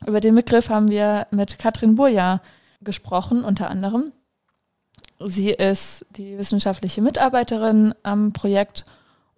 Über 0.07 0.21
den 0.21 0.35
Begriff 0.35 0.71
haben 0.71 0.89
wir 0.89 1.27
mit 1.31 1.59
Katrin 1.59 1.95
Burja 1.95 2.41
gesprochen, 2.81 3.45
unter 3.45 3.71
anderem. 3.71 4.13
Sie 5.27 5.51
ist 5.51 6.07
die 6.17 6.39
wissenschaftliche 6.39 7.03
Mitarbeiterin 7.03 7.95
am 8.03 8.33
Projekt 8.33 8.85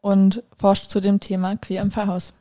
und 0.01 0.43
forscht 0.55 0.91
zu 0.91 1.01
dem 1.01 1.21
Thema 1.21 1.57
Queer 1.57 1.83
im 1.83 1.91
Pfarrhaus. 1.91 2.33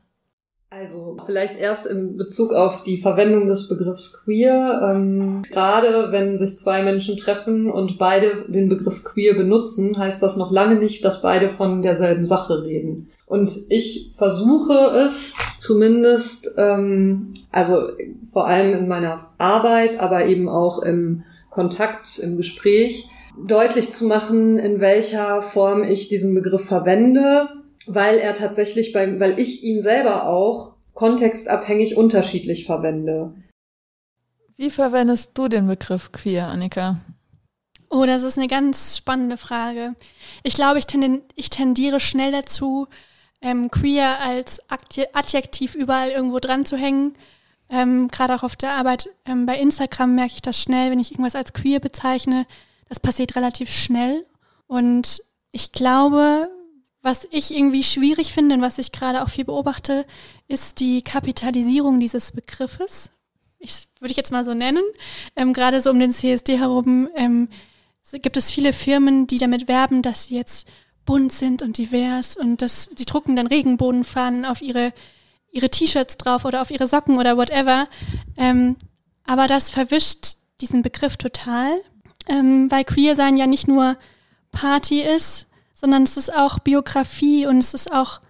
Also 0.72 1.16
vielleicht 1.26 1.58
erst 1.58 1.86
in 1.86 2.18
Bezug 2.18 2.52
auf 2.52 2.84
die 2.84 2.98
Verwendung 2.98 3.48
des 3.48 3.70
Begriffs 3.70 4.24
queer. 4.24 4.82
Ähm, 4.92 5.42
gerade 5.50 6.12
wenn 6.12 6.38
sich 6.38 6.58
zwei 6.58 6.84
Menschen 6.84 7.18
treffen 7.18 7.72
und 7.72 7.98
beide 7.98 8.46
den 8.50 8.68
Begriff 8.68 9.04
queer 9.04 9.36
benutzen, 9.36 9.98
heißt 9.98 10.22
das 10.22 10.36
noch 10.36 10.52
lange 10.52 10.76
nicht, 10.76 11.06
dass 11.06 11.22
beide 11.22 11.50
von 11.50 11.82
derselben 11.82 12.26
Sache 12.26 12.64
reden. 12.64 13.10
Und 13.26 13.56
ich 13.70 14.12
versuche 14.16 14.74
es 15.06 15.38
zumindest, 15.60 16.56
ähm, 16.58 17.36
also 17.52 17.90
vor 18.28 18.48
allem 18.48 18.78
in 18.78 18.88
meiner 18.88 19.30
Arbeit, 19.38 20.02
aber 20.02 20.26
eben 20.26 20.50
auch 20.50 20.82
im 20.82 21.24
Kontakt, 21.52 22.20
im 22.20 22.36
Gespräch, 22.36 23.10
deutlich 23.44 23.92
zu 23.92 24.06
machen, 24.06 24.58
in 24.60 24.80
welcher 24.80 25.42
Form 25.42 25.84
ich 25.84 26.08
diesen 26.08 26.34
Begriff 26.34 26.66
verwende, 26.66 27.50
weil 27.88 28.18
er 28.18 28.34
tatsächlich 28.34 28.94
beim, 28.94 29.20
weil 29.20 29.40
ich 29.40 29.64
ihn 29.64 29.82
selber 29.82 30.28
auch 30.28 30.78
kontextabhängig 30.94 31.98
unterschiedlich 31.98 32.66
verwende. 32.66 33.34
Wie 34.58 34.70
verwendest 34.70 35.32
du 35.34 35.48
den 35.48 35.68
Begriff 35.68 36.12
queer, 36.12 36.48
Annika? 36.48 37.02
Oh, 37.90 38.06
das 38.06 38.24
ist 38.24 38.38
eine 38.38 38.48
ganz 38.48 38.98
spannende 38.98 39.38
Frage. 39.38 39.96
Ich 40.44 40.56
glaube, 40.56 40.80
ich, 40.80 40.88
tenden, 40.88 41.22
ich 41.36 41.50
tendiere 41.50 42.00
schnell 42.00 42.32
dazu, 42.32 42.88
ähm, 43.42 43.70
queer 43.70 44.20
als 44.22 44.62
Adjektiv 45.14 45.76
überall 45.76 46.10
irgendwo 46.10 46.40
dran 46.40 46.66
zu 46.66 46.78
hängen. 46.78 47.14
Ähm, 47.70 48.08
Gerade 48.08 48.36
auch 48.36 48.44
auf 48.44 48.56
der 48.56 48.72
Arbeit 48.72 49.10
ähm, 49.26 49.46
bei 49.46 49.58
Instagram 49.60 50.16
merke 50.16 50.34
ich 50.36 50.42
das 50.42 50.60
schnell, 50.60 50.92
wenn 50.92 51.00
ich 51.00 51.12
irgendwas 51.12 51.36
als 51.36 51.54
queer 51.54 51.80
bezeichne, 51.80 52.46
das 52.88 53.00
passiert 53.00 53.36
relativ 53.36 53.70
schnell. 53.72 54.26
Und 54.68 55.22
ich 55.52 55.72
glaube, 55.72 56.50
was 57.02 57.28
ich 57.32 57.56
irgendwie 57.56 57.84
schwierig 57.84 58.34
finde 58.34 58.56
und 58.56 58.62
was 58.62 58.78
ich 58.78 58.92
gerade 58.92 59.24
auch 59.24 59.30
viel 59.30 59.46
beobachte, 59.46 60.06
ist 60.48 60.80
die 60.80 61.02
Kapitalisierung 61.02 62.00
dieses 62.00 62.32
Begriffes. 62.32 63.12
Ich 63.60 63.88
würde 64.00 64.12
ich 64.12 64.18
jetzt 64.18 64.32
mal 64.32 64.46
so 64.46 64.54
nennen. 64.54 64.84
Ähm, 65.36 65.54
gerade 65.54 65.82
so 65.82 65.92
um 65.92 66.00
den 66.00 66.12
CSD 66.12 66.58
herum 66.58 67.10
ähm, 67.16 67.50
gibt 68.12 68.38
es 68.38 68.52
viele 68.52 68.74
Firmen, 68.74 69.28
die 69.28 69.38
damit 69.38 69.68
werben, 69.68 70.02
dass 70.02 70.26
sie 70.26 70.36
jetzt 70.36 70.68
bunt 71.06 71.32
sind 71.32 71.62
und 71.62 71.78
divers 71.78 72.38
und 72.38 72.62
dass 72.62 72.90
sie 72.96 73.06
drucken 73.06 73.36
dann 73.36 73.48
Regenbogenfahnen 73.48 74.46
auf 74.46 74.62
ihre 74.62 74.94
ihre 75.56 75.70
T-Shirts 75.70 76.18
drauf 76.18 76.44
oder 76.44 76.62
auf 76.62 76.70
ihre 76.70 76.88
Socken 76.88 77.18
oder 77.18 77.38
whatever. 77.38 77.88
Ähm, 78.36 78.76
aber 79.26 79.48
das 79.48 79.72
verwischt 79.72 80.36
diesen 80.60 80.82
Begriff 80.82 81.16
total 81.16 81.80
ähm, 82.28 82.70
weil 82.72 82.84
Queer 82.84 83.16
sein 83.16 83.38
ja 83.38 83.48
nicht 83.48 83.68
nur 83.68 83.98
Party 84.52 85.02
ist, 85.02 85.48
sondern 85.74 86.04
es 86.04 86.18
ist 86.18 86.34
auch 86.34 86.60
Biografie 86.60 87.46
und 87.46 87.60
es 87.60 87.74
ist 87.74 87.92
auch 87.92 88.22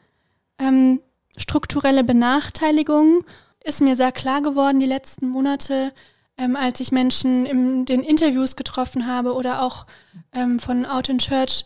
ähm, 0.57 1.01
strukturelle 1.37 2.03
Benachteiligung. 2.03 3.23
Ist 3.63 3.81
mir 3.81 3.95
sehr 3.95 4.11
klar 4.11 4.41
geworden 4.41 4.79
die 4.79 4.85
letzten 4.85 5.27
Monate, 5.29 5.93
ähm, 6.37 6.55
als 6.55 6.79
ich 6.79 6.91
Menschen 6.91 7.45
in 7.45 7.85
den 7.85 8.01
Interviews 8.01 8.55
getroffen 8.55 9.07
habe 9.07 9.33
oder 9.33 9.61
auch 9.61 9.85
ähm, 10.33 10.59
von 10.59 10.85
Out 10.85 11.09
in 11.09 11.19
Church, 11.19 11.65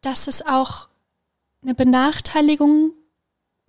dass 0.00 0.26
es 0.26 0.44
auch 0.44 0.88
eine 1.62 1.74
Benachteiligung 1.74 2.92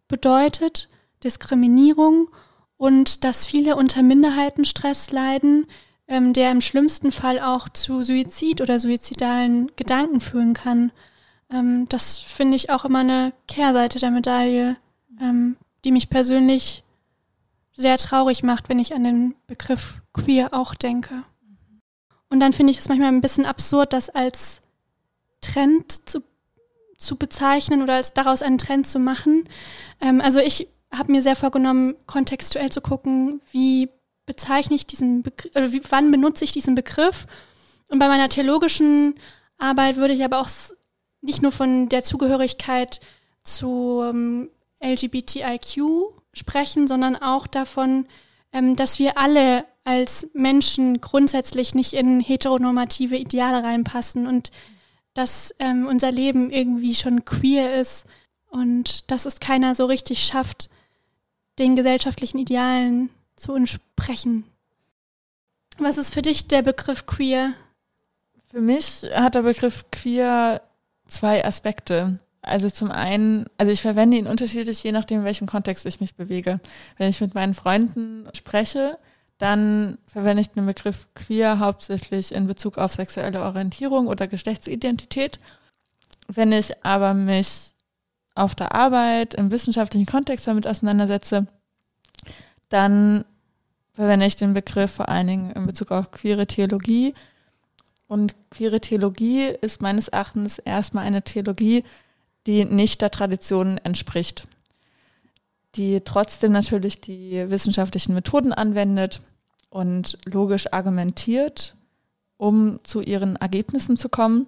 bedeutet, 0.08 0.90
Diskriminierung 1.24 2.30
und 2.78 3.24
dass 3.24 3.46
viele 3.46 3.76
unter 3.76 4.02
Minderheitenstress 4.02 5.12
leiden, 5.12 5.68
ähm, 6.12 6.34
der 6.34 6.52
im 6.52 6.60
schlimmsten 6.60 7.14
Fall 7.14 7.40
auch 7.40 7.70
zu 7.70 8.04
Suizid 8.04 8.60
oder 8.60 8.80
suizidalen 8.80 9.72
Gedanken 9.78 10.20
führen 10.20 10.54
kann. 10.54 10.92
Ähm, 11.50 11.86
das 11.88 12.20
finde 12.20 12.58
ich 12.58 12.70
auch 12.70 12.84
immer 12.84 13.00
eine 13.00 13.32
Kehrseite 13.48 13.98
der 13.98 14.12
Medaille, 14.12 14.76
ähm, 15.22 15.56
die 15.86 15.94
mich 15.94 16.10
persönlich 16.10 16.84
sehr 17.72 17.98
traurig 17.98 18.44
macht, 18.44 18.68
wenn 18.68 18.78
ich 18.78 18.94
an 18.94 19.06
den 19.06 19.36
Begriff 19.48 20.02
queer 20.12 20.50
auch 20.52 20.76
denke. 20.76 21.24
Und 22.30 22.42
dann 22.42 22.52
finde 22.52 22.72
ich 22.72 22.80
es 22.80 22.90
manchmal 22.90 23.08
ein 23.08 23.22
bisschen 23.22 23.46
absurd, 23.46 23.94
das 23.94 24.10
als 24.10 24.60
Trend 25.40 26.10
zu, 26.10 26.22
zu 26.98 27.16
bezeichnen 27.16 27.82
oder 27.82 27.94
als 27.94 28.14
daraus 28.14 28.42
einen 28.42 28.58
Trend 28.58 28.86
zu 28.86 29.00
machen. 29.00 29.46
Ähm, 30.02 30.20
also 30.20 30.40
ich 30.40 30.68
habe 30.94 31.14
mir 31.14 31.22
sehr 31.22 31.38
vorgenommen, 31.38 31.96
kontextuell 32.06 32.70
zu 32.70 32.82
gucken, 32.82 33.40
wie 33.50 33.88
bezeichne 34.26 34.76
ich 34.76 34.88
diesen 34.88 35.22
Begriff, 35.22 35.56
oder 35.56 35.72
wie, 35.72 35.82
wann 35.90 36.12
benutze 36.12 36.44
ich 36.44 36.52
diesen 36.52 36.76
Begriff. 36.76 37.26
Und 37.90 38.00
bei 38.00 38.08
meiner 38.08 38.30
theologischen 38.30 39.16
Arbeit 39.58 39.98
würde 39.98 40.14
ich 40.14 40.24
aber 40.24 40.40
auch 40.40 40.50
nicht 41.22 41.42
nur 41.42 41.52
von 41.52 41.90
der 41.90 42.04
Zugehörigkeit 42.04 43.00
zu 43.44 44.02
ähm, 44.04 44.50
LGBTIQ 44.84 45.82
sprechen, 46.34 46.88
sondern 46.88 47.16
auch 47.16 47.48
davon, 47.48 48.08
ähm, 48.54 48.76
dass 48.76 49.00
wir 49.00 49.18
alle 49.18 49.66
als 49.84 50.30
Menschen 50.34 51.02
grundsätzlich 51.02 51.74
nicht 51.74 51.94
in 51.94 52.20
heteronormative 52.20 53.18
Ideale 53.18 53.64
reinpassen 53.64 54.28
und 54.28 54.52
dass 55.14 55.54
ähm, 55.60 55.88
unser 55.88 56.12
Leben 56.12 56.52
irgendwie 56.52 56.96
schon 56.96 57.26
queer 57.26 57.80
ist 57.80 58.06
und 58.50 59.10
dass 59.12 59.26
es 59.26 59.40
keiner 59.40 59.76
so 59.76 59.86
richtig 59.86 60.24
schafft, 60.24 60.70
den 61.60 61.76
gesellschaftlichen 61.76 62.40
Idealen 62.40 63.10
zu 63.42 63.56
entsprechen. 63.56 64.46
Was 65.78 65.98
ist 65.98 66.14
für 66.14 66.22
dich 66.22 66.48
der 66.48 66.62
Begriff 66.62 67.06
queer? 67.06 67.54
Für 68.52 68.62
mich 68.62 69.04
hat 69.14 69.36
der 69.36 69.42
Begriff 69.42 69.86
queer 69.92 70.62
zwei 71.08 71.44
Aspekte. 71.44 72.20
Also 72.42 72.70
zum 72.70 72.92
einen, 72.92 73.46
also 73.58 73.72
ich 73.72 73.82
verwende 73.82 74.18
ihn 74.18 74.28
unterschiedlich, 74.28 74.84
je 74.84 74.92
nachdem, 74.92 75.20
in 75.20 75.26
welchem 75.26 75.48
Kontext 75.48 75.86
ich 75.86 76.02
mich 76.02 76.16
bewege. 76.16 76.60
Wenn 76.98 77.10
ich 77.10 77.22
mit 77.22 77.36
meinen 77.36 77.54
Freunden 77.54 78.28
spreche, 78.34 78.98
dann 79.38 79.98
verwende 80.08 80.42
ich 80.42 80.50
den 80.50 80.66
Begriff 80.66 81.08
queer 81.16 81.60
hauptsächlich 81.60 82.34
in 82.34 82.48
Bezug 82.48 82.78
auf 82.78 82.94
sexuelle 82.94 83.42
Orientierung 83.42 84.08
oder 84.08 84.28
Geschlechtsidentität. 84.28 85.40
Wenn 86.28 86.52
ich 86.52 86.84
aber 86.84 87.14
mich 87.14 87.72
auf 88.36 88.56
der 88.56 88.74
Arbeit 88.74 89.34
im 89.34 89.52
wissenschaftlichen 89.52 90.06
Kontext 90.06 90.48
damit 90.48 90.68
auseinandersetze, 90.68 91.48
dann 92.70 93.26
verwende 94.02 94.26
ich 94.26 94.36
den 94.36 94.54
Begriff 94.54 94.90
vor 94.90 95.10
allen 95.10 95.28
Dingen 95.28 95.52
in 95.52 95.68
Bezug 95.68 95.92
auf 95.92 96.10
queere 96.10 96.48
Theologie. 96.48 97.14
Und 98.08 98.36
queere 98.50 98.82
Theologie 98.82 99.54
ist 99.62 99.84
meines 99.84 100.08
Erachtens 100.08 100.58
erstmal 100.58 101.06
eine 101.06 101.22
Theologie, 101.22 101.84
die 102.48 102.66
nicht 102.66 103.04
der 103.04 103.12
Tradition 103.12 103.78
entspricht, 103.78 104.48
die 105.76 106.02
trotzdem 106.02 106.52
natürlich 106.52 107.00
die 107.00 107.48
wissenschaftlichen 107.52 108.16
Methoden 108.16 108.54
anwendet, 108.54 109.22
und 109.70 110.18
logisch 110.26 110.74
argumentiert, 110.74 111.76
um 112.38 112.80
zu 112.84 113.02
ihren 113.02 113.38
Ergebnissen 113.38 113.98
zu 113.98 114.10
kommen, 114.10 114.48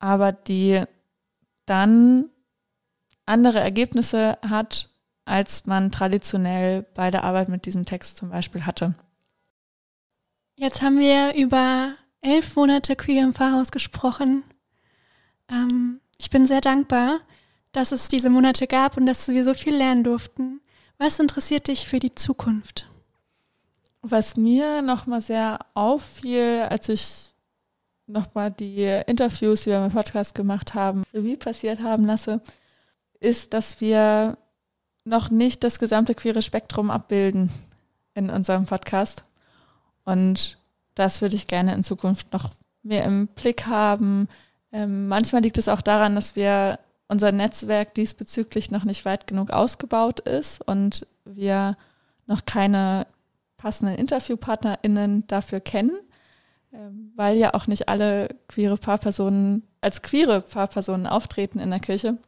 aber 0.00 0.32
die 0.32 0.82
dann 1.64 2.26
andere 3.24 3.60
Ergebnisse 3.60 4.36
hat, 4.46 4.89
als 5.30 5.66
man 5.66 5.92
traditionell 5.92 6.84
bei 6.94 7.10
der 7.10 7.22
Arbeit 7.24 7.48
mit 7.48 7.64
diesem 7.64 7.84
Text 7.84 8.16
zum 8.16 8.30
Beispiel 8.30 8.66
hatte. 8.66 8.94
Jetzt 10.56 10.82
haben 10.82 10.98
wir 10.98 11.34
über 11.34 11.94
elf 12.20 12.56
Monate 12.56 12.96
Queer 12.96 13.22
im 13.22 13.32
Pfarrhaus 13.32 13.70
gesprochen. 13.70 14.42
Ähm, 15.48 16.00
ich 16.18 16.30
bin 16.30 16.46
sehr 16.46 16.60
dankbar, 16.60 17.20
dass 17.72 17.92
es 17.92 18.08
diese 18.08 18.28
Monate 18.28 18.66
gab 18.66 18.96
und 18.96 19.06
dass 19.06 19.28
wir 19.28 19.44
so 19.44 19.54
viel 19.54 19.74
lernen 19.74 20.04
durften. 20.04 20.60
Was 20.98 21.20
interessiert 21.20 21.68
dich 21.68 21.86
für 21.86 22.00
die 22.00 22.14
Zukunft? 22.14 22.88
Was 24.02 24.36
mir 24.36 24.82
nochmal 24.82 25.20
sehr 25.20 25.60
auffiel, 25.74 26.66
als 26.68 26.88
ich 26.88 27.32
nochmal 28.06 28.50
die 28.50 28.82
Interviews, 29.06 29.62
die 29.62 29.70
wir 29.70 29.84
im 29.84 29.92
Podcast 29.92 30.34
gemacht 30.34 30.74
haben, 30.74 31.04
Revue 31.14 31.36
passiert 31.36 31.80
haben 31.80 32.04
lasse, 32.04 32.40
ist, 33.20 33.54
dass 33.54 33.80
wir 33.80 34.36
noch 35.10 35.30
nicht 35.30 35.62
das 35.62 35.78
gesamte 35.78 36.14
queere 36.14 36.40
Spektrum 36.40 36.90
abbilden 36.90 37.50
in 38.14 38.30
unserem 38.30 38.64
Podcast. 38.64 39.24
Und 40.04 40.58
das 40.94 41.20
würde 41.20 41.36
ich 41.36 41.46
gerne 41.46 41.74
in 41.74 41.84
Zukunft 41.84 42.32
noch 42.32 42.50
mehr 42.82 43.04
im 43.04 43.26
Blick 43.28 43.66
haben. 43.66 44.28
Ähm, 44.72 45.08
manchmal 45.08 45.42
liegt 45.42 45.58
es 45.58 45.68
auch 45.68 45.82
daran, 45.82 46.14
dass 46.14 46.36
wir 46.36 46.78
unser 47.08 47.32
Netzwerk 47.32 47.94
diesbezüglich 47.94 48.70
noch 48.70 48.84
nicht 48.84 49.04
weit 49.04 49.26
genug 49.26 49.50
ausgebaut 49.50 50.20
ist 50.20 50.66
und 50.66 51.06
wir 51.24 51.76
noch 52.26 52.44
keine 52.44 53.06
passenden 53.56 53.96
InterviewpartnerInnen 53.96 55.26
dafür 55.26 55.60
kennen, 55.60 55.98
ähm, 56.72 57.12
weil 57.16 57.36
ja 57.36 57.52
auch 57.54 57.66
nicht 57.66 57.88
alle 57.88 58.28
queere 58.48 58.76
Paarpersonen 58.76 59.64
als 59.80 60.02
queere 60.02 60.40
Paarpersonen 60.40 61.06
auftreten 61.06 61.58
in 61.58 61.70
der 61.70 61.80
Kirche. 61.80 62.18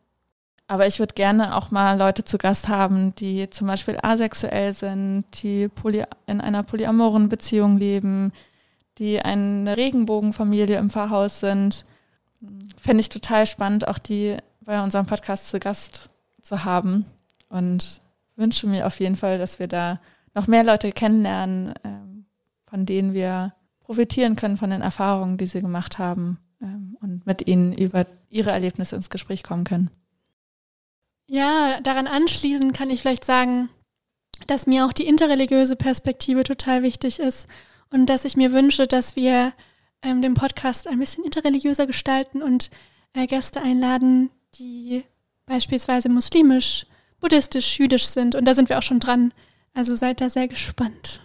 Aber 0.73 0.87
ich 0.87 1.01
würde 1.01 1.13
gerne 1.13 1.55
auch 1.55 1.71
mal 1.71 1.99
Leute 1.99 2.25
zu 2.25 2.39
Gast 2.39 2.67
haben, 2.67 3.15
die 3.17 3.51
zum 3.51 3.67
Beispiel 3.67 3.99
asexuell 4.01 4.73
sind, 4.73 5.27
die 5.43 5.69
poly 5.69 6.05
in 6.27 6.41
einer 6.41 6.63
polyamoren 6.63 7.29
Beziehung 7.29 7.77
leben, 7.77 8.33
die 8.97 9.21
eine 9.21 9.77
Regenbogenfamilie 9.77 10.79
im 10.79 10.89
Pfarrhaus 10.89 11.41
sind. 11.41 11.85
Fände 12.79 13.03
ich 13.03 13.11
total 13.11 13.47
spannend, 13.47 13.87
auch 13.87 13.99
die 13.99 14.39
bei 14.63 14.83
unserem 14.83 15.05
Podcast 15.05 15.51
zu 15.51 15.61
Gast 15.61 16.09
zu 16.41 16.65
haben. 16.65 17.05
Und 17.51 18.01
wünsche 18.37 18.67
mir 18.67 18.87
auf 18.87 18.99
jeden 18.99 19.17
Fall, 19.17 19.37
dass 19.37 19.59
wir 19.59 19.69
da 19.69 20.01
noch 20.33 20.47
mehr 20.47 20.65
Leute 20.65 20.91
kennenlernen, 20.91 21.75
ähm, 21.85 22.25
von 22.67 22.87
denen 22.87 23.13
wir 23.13 23.53
profitieren 23.81 24.37
können 24.37 24.57
von 24.57 24.71
den 24.71 24.81
Erfahrungen, 24.81 25.37
die 25.37 25.49
sie 25.49 25.61
gemacht 25.61 25.99
haben 25.99 26.39
ähm, 26.63 26.97
und 27.03 27.27
mit 27.27 27.47
ihnen 27.47 27.75
über 27.75 28.07
ihre 28.31 28.53
Erlebnisse 28.53 28.97
ins 28.97 29.11
Gespräch 29.11 29.43
kommen 29.43 29.65
können. 29.65 29.91
Ja, 31.27 31.81
daran 31.81 32.07
anschließend 32.07 32.75
kann 32.75 32.91
ich 32.91 33.01
vielleicht 33.01 33.25
sagen, 33.25 33.69
dass 34.47 34.67
mir 34.67 34.87
auch 34.87 34.93
die 34.93 35.07
interreligiöse 35.07 35.77
Perspektive 35.77 36.43
total 36.43 36.83
wichtig 36.83 37.19
ist 37.19 37.47
und 37.91 38.07
dass 38.07 38.25
ich 38.25 38.37
mir 38.37 38.53
wünsche, 38.53 38.87
dass 38.87 39.17
wir 39.17 39.53
ähm, 40.03 40.21
den 40.21 40.35
Podcast 40.35 40.89
ein 40.89 40.99
bisschen 40.99 41.25
interreligiöser 41.25 41.87
gestalten 41.87 42.43
und 42.43 42.71
äh, 43.15 43.27
Gäste 43.27 43.63
einladen, 43.63 44.31
die 44.57 45.05
beispielsweise 45.47 46.09
muslimisch, 46.09 46.87
buddhistisch, 47.21 47.79
jüdisch 47.79 48.07
sind. 48.07 48.35
Und 48.35 48.45
da 48.45 48.55
sind 48.55 48.69
wir 48.69 48.79
auch 48.79 48.83
schon 48.83 49.01
dran. 49.01 49.33
Also 49.75 49.95
seid 49.95 50.21
da 50.21 50.29
sehr 50.29 50.49
gespannt. 50.49 51.21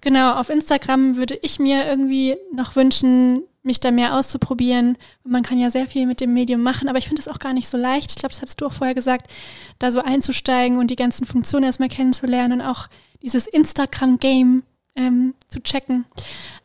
Genau, 0.00 0.34
auf 0.34 0.50
Instagram 0.50 1.16
würde 1.16 1.38
ich 1.42 1.58
mir 1.58 1.86
irgendwie 1.86 2.36
noch 2.52 2.76
wünschen, 2.76 3.42
mich 3.64 3.80
da 3.80 3.90
mehr 3.90 4.14
auszuprobieren. 4.14 4.96
Man 5.24 5.42
kann 5.42 5.58
ja 5.58 5.70
sehr 5.70 5.86
viel 5.86 6.06
mit 6.06 6.20
dem 6.20 6.34
Medium 6.34 6.62
machen, 6.62 6.88
aber 6.88 6.98
ich 6.98 7.06
finde 7.06 7.20
es 7.20 7.28
auch 7.28 7.38
gar 7.38 7.52
nicht 7.52 7.68
so 7.68 7.76
leicht. 7.76 8.10
Ich 8.10 8.16
glaube, 8.16 8.32
das 8.32 8.42
hattest 8.42 8.60
du 8.60 8.66
auch 8.66 8.72
vorher 8.72 8.94
gesagt, 8.94 9.30
da 9.78 9.90
so 9.90 10.00
einzusteigen 10.00 10.78
und 10.78 10.88
die 10.88 10.96
ganzen 10.96 11.26
Funktionen 11.26 11.64
erstmal 11.64 11.88
kennenzulernen 11.88 12.60
und 12.60 12.66
auch 12.66 12.88
dieses 13.22 13.46
Instagram-Game 13.46 14.62
ähm, 14.96 15.34
zu 15.48 15.62
checken. 15.62 16.04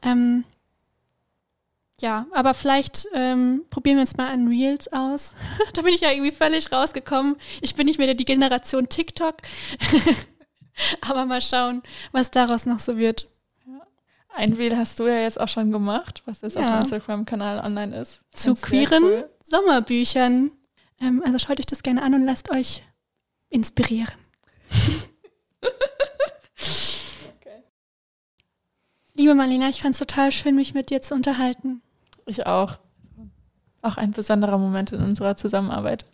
Ähm, 0.02 0.44
ja, 2.02 2.28
aber 2.32 2.54
vielleicht 2.54 3.08
ähm, 3.14 3.66
probieren 3.70 3.98
wir 3.98 4.02
uns 4.02 4.16
mal 4.16 4.32
an 4.32 4.48
Reels 4.48 4.92
aus. 4.92 5.34
da 5.74 5.82
bin 5.82 5.94
ich 5.94 6.02
ja 6.02 6.12
irgendwie 6.12 6.32
völlig 6.32 6.72
rausgekommen. 6.72 7.38
Ich 7.62 7.76
bin 7.76 7.86
nicht 7.88 7.98
mehr 7.98 8.14
die 8.14 8.26
Generation 8.26 8.88
TikTok. 8.90 9.36
Aber 11.02 11.26
mal 11.26 11.42
schauen, 11.42 11.84
was 12.14 12.32
daraus 12.32 12.66
noch 12.66 12.80
so 12.80 12.98
wird. 12.98 13.28
Ein 14.30 14.54
Reel 14.54 14.78
hast 14.78 15.00
du 15.00 15.08
ja 15.08 15.22
jetzt 15.22 15.40
auch 15.40 15.48
schon 15.48 15.72
gemacht, 15.72 16.22
was 16.26 16.42
jetzt 16.42 16.56
ja. 16.56 16.62
auf 16.62 16.68
dem 16.68 16.80
Instagram-Kanal 16.80 17.60
online 17.60 17.96
ist. 17.98 18.24
Zu 18.34 18.54
queeren 18.56 19.04
cool. 19.04 19.30
Sommerbüchern. 19.46 20.52
Ähm, 21.02 21.22
also 21.26 21.40
schaut 21.40 21.60
euch 21.60 21.66
das 21.66 21.84
gerne 21.84 22.02
an 22.04 22.14
und 22.14 22.24
lasst 22.24 22.52
euch 22.52 22.84
inspirieren. 23.50 24.14
okay. 27.38 27.64
Liebe 29.16 29.34
Marlena, 29.34 29.70
ich 29.70 29.82
fand 29.82 29.94
es 29.94 30.00
total 30.00 30.32
schön, 30.32 30.56
mich 30.56 30.74
mit 30.74 30.90
dir 30.90 31.02
zu 31.02 31.16
unterhalten. 31.16 31.82
Ich 32.26 32.46
auch. 32.46 32.78
Auch 33.82 33.98
ein 33.98 34.12
besonderer 34.12 34.58
Moment 34.58 34.92
in 34.92 35.02
unserer 35.02 35.36
Zusammenarbeit. 35.36 36.06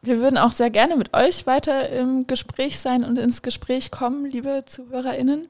Wir 0.00 0.18
würden 0.18 0.38
auch 0.38 0.50
sehr 0.50 0.70
gerne 0.70 0.96
mit 0.96 1.14
euch 1.14 1.46
weiter 1.46 1.88
im 1.90 2.26
Gespräch 2.26 2.80
sein 2.80 3.04
und 3.04 3.18
ins 3.18 3.42
Gespräch 3.42 3.92
kommen, 3.92 4.24
liebe 4.24 4.64
ZuhörerInnen. 4.66 5.48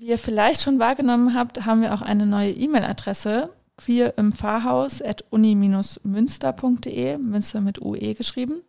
Wie 0.00 0.10
ihr 0.10 0.18
vielleicht 0.18 0.62
schon 0.62 0.78
wahrgenommen 0.78 1.34
habt, 1.34 1.66
haben 1.66 1.82
wir 1.82 1.92
auch 1.92 2.02
eine 2.02 2.24
neue 2.24 2.52
E-Mail-Adresse, 2.52 3.50
queer 3.76 4.16
im 4.16 4.30
Pfarrhaus 4.32 5.02
at 5.02 5.24
uni-münster.de, 5.30 7.18
Münster 7.18 7.60
mit 7.60 7.82
UE 7.82 8.14
geschrieben, 8.14 8.62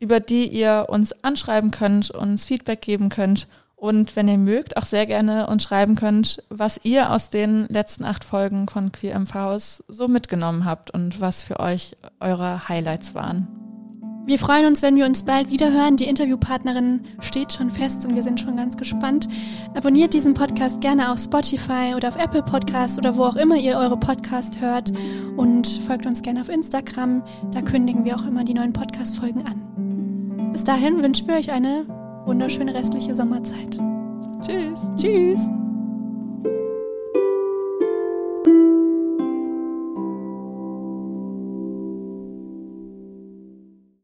über 0.00 0.18
die 0.18 0.48
ihr 0.48 0.86
uns 0.88 1.12
anschreiben 1.22 1.70
könnt, 1.70 2.10
uns 2.10 2.44
Feedback 2.44 2.82
geben 2.82 3.10
könnt 3.10 3.46
und 3.76 4.16
wenn 4.16 4.26
ihr 4.26 4.38
mögt, 4.38 4.76
auch 4.76 4.84
sehr 4.84 5.06
gerne 5.06 5.46
uns 5.46 5.62
schreiben 5.62 5.94
könnt, 5.94 6.42
was 6.48 6.80
ihr 6.82 7.12
aus 7.12 7.30
den 7.30 7.68
letzten 7.68 8.04
acht 8.04 8.24
Folgen 8.24 8.66
von 8.66 8.90
Queer 8.90 9.14
im 9.14 9.26
Pfarrhaus 9.26 9.84
so 9.86 10.08
mitgenommen 10.08 10.64
habt 10.64 10.90
und 10.90 11.20
was 11.20 11.44
für 11.44 11.60
euch 11.60 11.96
eure 12.18 12.68
Highlights 12.68 13.14
waren. 13.14 13.71
Wir 14.24 14.38
freuen 14.38 14.66
uns, 14.66 14.82
wenn 14.82 14.94
wir 14.96 15.04
uns 15.04 15.24
bald 15.24 15.50
wieder 15.50 15.72
hören. 15.72 15.96
Die 15.96 16.04
Interviewpartnerin 16.04 17.00
steht 17.20 17.52
schon 17.52 17.70
fest 17.70 18.06
und 18.06 18.14
wir 18.14 18.22
sind 18.22 18.38
schon 18.38 18.56
ganz 18.56 18.76
gespannt. 18.76 19.28
Abonniert 19.74 20.14
diesen 20.14 20.34
Podcast 20.34 20.80
gerne 20.80 21.10
auf 21.10 21.18
Spotify 21.18 21.94
oder 21.96 22.08
auf 22.08 22.16
Apple 22.16 22.42
Podcast 22.42 22.98
oder 22.98 23.16
wo 23.16 23.24
auch 23.24 23.34
immer 23.34 23.56
ihr 23.56 23.76
eure 23.76 23.96
Podcast 23.96 24.60
hört 24.60 24.92
und 25.36 25.66
folgt 25.86 26.06
uns 26.06 26.22
gerne 26.22 26.40
auf 26.40 26.48
Instagram. 26.48 27.24
Da 27.50 27.62
kündigen 27.62 28.04
wir 28.04 28.14
auch 28.14 28.26
immer 28.26 28.44
die 28.44 28.54
neuen 28.54 28.72
Podcast-Folgen 28.72 29.44
an. 29.44 30.52
Bis 30.52 30.62
dahin 30.62 31.02
wünschen 31.02 31.26
wir 31.26 31.34
euch 31.34 31.50
eine 31.50 31.86
wunderschöne 32.24 32.74
restliche 32.74 33.16
Sommerzeit. 33.16 33.80
Tschüss. 34.40 34.80
Tschüss. 34.96 35.50